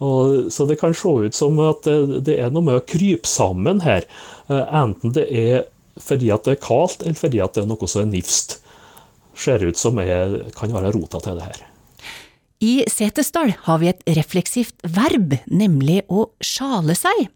Og, 0.04 0.52
så 0.54 0.68
det 0.70 0.80
kan 0.82 0.96
se 0.96 1.16
ut 1.28 1.38
som 1.38 1.58
at 1.64 1.88
det, 1.88 2.26
det 2.28 2.38
er 2.44 2.52
noe 2.52 2.68
med 2.68 2.82
å 2.82 2.86
krype 2.86 3.28
sammen 3.30 3.82
her. 3.86 4.06
Eh, 4.52 4.76
Enten 4.84 5.16
det 5.16 5.26
er 5.32 5.66
fordi 5.98 6.30
at 6.34 6.46
det 6.46 6.58
er 6.58 6.62
kaldt, 6.68 7.02
eller 7.02 7.18
fordi 7.18 7.42
at 7.42 7.56
det 7.56 7.64
er 7.64 7.72
noe 7.72 7.90
som 7.90 8.04
er 8.04 8.12
nifst. 8.12 8.60
Ser 9.38 9.64
ut 9.64 9.80
som 9.80 9.98
er, 10.04 10.44
kan 10.58 10.76
være 10.76 10.94
rota 10.94 11.24
til 11.24 11.40
det 11.40 11.48
her. 11.48 11.66
I 12.64 12.82
Setesdal 12.90 13.52
har 13.68 13.82
vi 13.84 13.90
et 13.92 14.00
refleksivt 14.18 14.82
verb, 14.82 15.36
nemlig 15.46 16.02
å 16.10 16.32
sjale 16.42 16.96
seg. 16.98 17.28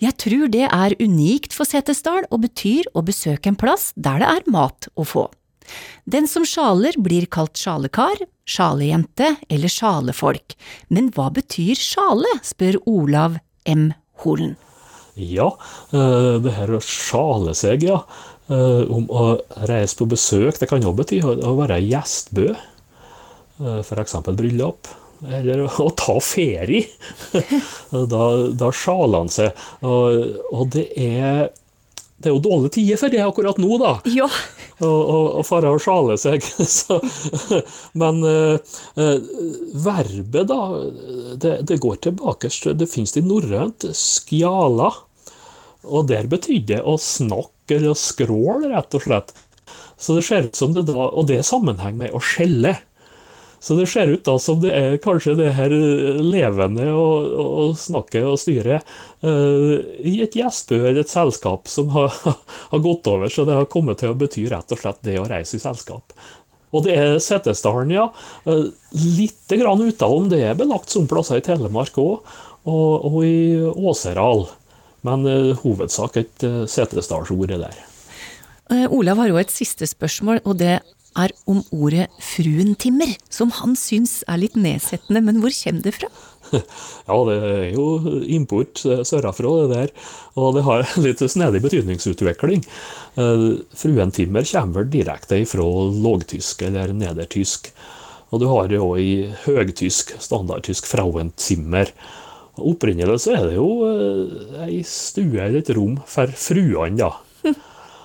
Jeg 0.00 0.16
tror 0.20 0.48
det 0.52 0.64
er 0.64 0.94
unikt 1.00 1.52
for 1.52 1.68
Setesdal 1.68 2.24
og 2.30 2.42
betyr 2.46 2.88
å 2.96 3.04
besøke 3.04 3.52
en 3.52 3.58
plass 3.60 3.90
der 3.96 4.22
det 4.22 4.30
er 4.30 4.48
mat 4.52 4.88
å 4.96 5.04
få. 5.04 5.26
Den 6.08 6.24
som 6.26 6.44
sjaler 6.48 6.96
blir 6.98 7.28
kalt 7.30 7.60
sjalekar, 7.60 8.16
sjalejente 8.48 9.34
eller 9.52 9.70
sjalefolk, 9.70 10.56
men 10.88 11.12
hva 11.14 11.28
betyr 11.36 11.76
sjale, 11.78 12.32
spør 12.42 12.80
Olav 12.88 13.38
M. 13.68 13.92
Holen. 14.24 14.56
Ja, 15.14 15.52
eh, 15.92 16.40
det 16.40 16.56
her 16.56 16.72
å 16.72 16.80
sjale 16.80 17.52
seg, 17.54 17.84
ja. 17.84 18.00
Eh, 18.48 18.88
Om 18.88 19.06
å 19.12 19.36
reise 19.68 20.00
på 20.00 20.08
besøk, 20.08 20.58
det 20.58 20.68
kan 20.70 20.82
jo 20.82 20.96
bety 20.96 21.20
å 21.22 21.52
være 21.60 21.82
gjestbø. 21.84 22.54
Eh, 23.62 23.80
F.eks. 23.80 24.18
bryllup. 24.34 24.90
Eller 25.22 25.64
å 25.86 25.90
ta 25.96 26.18
ferie. 26.20 26.86
Da, 27.92 28.22
da 28.56 28.70
sjaler 28.72 29.20
han 29.20 29.30
seg. 29.30 29.58
Og, 29.84 30.38
og 30.50 30.70
det 30.72 30.86
er 30.96 31.50
det 32.22 32.30
er 32.30 32.36
jo 32.36 32.42
dårlige 32.44 32.76
tider 32.76 32.98
for 33.00 33.10
det 33.10 33.22
akkurat 33.24 33.58
nå, 33.58 33.76
da. 33.82 33.92
Ja. 34.14 34.28
Å 34.78 34.86
fare 34.86 35.40
å 35.40 35.42
fare 35.46 35.72
og 35.74 35.82
sjale 35.82 36.14
seg. 36.20 36.44
Så, 36.70 37.00
men 37.98 38.20
eh, 38.28 38.76
eh, 38.94 39.30
verbet, 39.82 40.46
da, 40.50 40.60
det, 41.42 41.56
det 41.66 41.80
går 41.82 41.98
tilbake. 42.06 42.52
Det 42.78 42.90
finnes 42.90 43.16
i 43.18 43.24
norrønt 43.26 43.88
skjala. 43.98 44.92
Og 45.82 46.06
der 46.12 46.30
betydde 46.30 46.76
det 46.76 46.82
å 46.86 46.94
snakke 47.00 47.80
eller 47.80 47.96
å 47.96 47.98
skråle, 47.98 48.70
rett 48.70 48.94
og 48.94 49.02
slett. 49.02 49.34
Så 49.98 50.14
det 50.14 50.22
ser 50.26 50.46
ut 50.46 50.58
som 50.58 50.74
det 50.74 50.86
da, 50.86 51.08
Og 51.10 51.26
det 51.26 51.40
er 51.40 51.46
sammenheng 51.46 51.98
med 51.98 52.14
å 52.14 52.22
skjelle. 52.22 52.76
Så 53.62 53.76
det 53.78 53.86
ser 53.86 54.10
ut 54.10 54.24
da 54.26 54.34
som 54.42 54.58
det 54.58 54.72
er 54.74 54.96
kanskje 55.02 55.36
det 55.38 55.52
her 55.54 55.70
levende 56.18 56.88
å, 56.90 57.06
å 57.38 57.66
snakke 57.78 58.24
og 58.26 58.40
styre 58.42 58.80
uh, 58.82 59.74
i 60.02 60.16
et 60.24 60.34
gjestbø 60.34 60.80
eller 60.80 61.04
et 61.04 61.12
selskap 61.12 61.70
som 61.70 61.92
har, 61.94 62.10
har 62.72 62.80
gått 62.82 63.06
over, 63.06 63.30
så 63.30 63.44
det 63.46 63.54
har 63.54 63.68
kommet 63.70 64.02
til 64.02 64.10
å 64.10 64.16
bety 64.18 64.48
rett 64.50 64.74
og 64.74 64.80
slett 64.80 64.98
det 65.06 65.14
å 65.20 65.28
reise 65.30 65.60
i 65.60 65.62
selskap. 65.62 66.10
Og 66.72 66.82
det 66.88 66.96
er 66.96 67.20
Setesdalen, 67.22 67.92
ja. 67.94 68.08
Eh, 68.48 68.64
Litt 68.98 69.54
grann 69.60 69.84
utenom 69.84 70.26
det 70.32 70.40
er 70.48 70.58
belagt 70.58 70.90
som 70.90 71.06
plasser 71.06 71.38
i 71.38 71.44
Telemark 71.44 72.00
òg, 72.00 72.32
og, 72.66 73.06
og 73.06 73.20
i 73.28 73.60
Åseral. 73.62 74.48
Men 75.06 75.22
uh, 75.28 75.52
hovedsak 75.62 76.18
et 76.18 76.48
uh, 76.48 76.64
Setesdalsord 76.66 77.54
er 77.54 77.62
der. 77.68 77.78
Olav 78.90 79.18
har 79.20 79.28
jo 79.28 79.38
et 79.38 79.52
siste 79.52 79.84
spørsmål, 79.86 80.40
og 80.48 80.56
det 80.58 80.80
er 81.18 81.32
om 81.50 81.62
ordet 81.72 82.08
fruentimmer, 82.22 83.16
som 83.32 83.52
han 83.60 83.76
syns 83.78 84.20
er 84.30 84.40
litt 84.42 84.56
nedsettende, 84.58 85.22
men 85.24 85.40
hvor 85.42 85.54
kommer 85.62 85.84
det 85.84 85.96
fra? 85.98 86.10
Ja, 87.08 87.16
det 87.24 87.36
er 87.48 87.62
jo 87.72 87.86
import 88.28 88.82
sørafra, 88.82 89.52
det 89.62 89.70
der. 89.72 89.92
Og 90.36 90.56
det 90.56 90.64
har 90.66 90.84
litt 91.04 91.22
snedig 91.24 91.62
betydningsutvikling. 91.64 92.64
Eh, 93.16 93.46
Fruentimmer 93.78 94.46
kommer 94.50 94.82
vel 94.82 94.92
direkte 94.92 95.40
fra 95.48 95.68
lågtysk 96.06 96.66
eller 96.68 96.92
nedertysk. 96.96 97.72
Og 98.32 98.40
du 98.40 98.48
har 98.48 98.68
det 98.68 98.78
jo 98.80 98.92
i 98.96 99.28
høgtysk, 99.44 100.14
standardtysk, 100.22 100.88
frauentimmer. 100.88 101.92
Opprinnelig 102.60 103.22
så 103.24 103.36
er 103.36 103.48
det 103.48 103.58
jo 103.58 103.68
eh, 103.88 104.64
ei 104.68 104.80
stue 104.84 105.40
eller 105.40 105.60
et 105.62 105.72
rom 105.76 105.98
for 106.08 106.32
fruene, 106.36 106.96
da. 107.00 107.14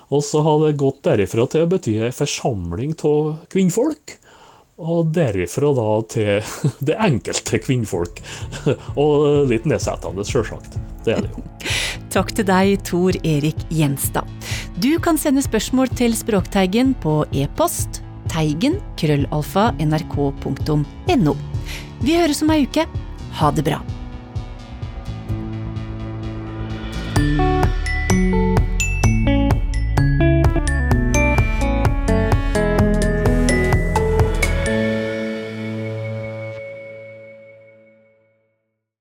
Og 0.08 0.24
så 0.24 0.40
har 0.44 0.62
det 0.64 0.78
gått 0.80 1.02
derifra 1.04 1.44
til 1.50 1.66
å 1.66 1.70
bety 1.70 1.98
ei 2.06 2.14
forsamling 2.14 2.94
av 3.04 3.44
kvinnfolk. 3.52 4.16
Og 4.78 5.10
derifra 5.10 5.72
da 5.74 5.88
til 6.08 6.52
det 6.88 6.96
enkelte 7.02 7.60
kvinnfolk. 7.64 8.22
Og 9.02 9.48
litt 9.50 9.66
nedsettende, 9.68 10.24
sjølsagt. 10.26 10.78
Det 11.04 11.16
er 11.16 11.26
det 11.26 11.32
jo. 11.34 11.44
Takk 12.14 12.32
til 12.36 12.48
deg, 12.48 12.78
Tor 12.88 13.18
Erik 13.26 13.66
Gjenstad. 13.74 14.28
Du 14.78 14.94
kan 15.02 15.18
sende 15.20 15.42
spørsmål 15.44 15.90
til 15.98 16.14
Språkteigen 16.16 16.94
på 17.02 17.20
e-post 17.36 18.02
teigen 18.28 18.78
krøllalfa 19.00 19.72
nrk.no. 19.82 21.36
Vi 21.98 22.18
høres 22.18 22.44
om 22.44 22.54
ei 22.54 22.64
uke. 22.68 22.86
Ha 23.40 23.54
det 23.54 23.66
bra. 23.66 23.82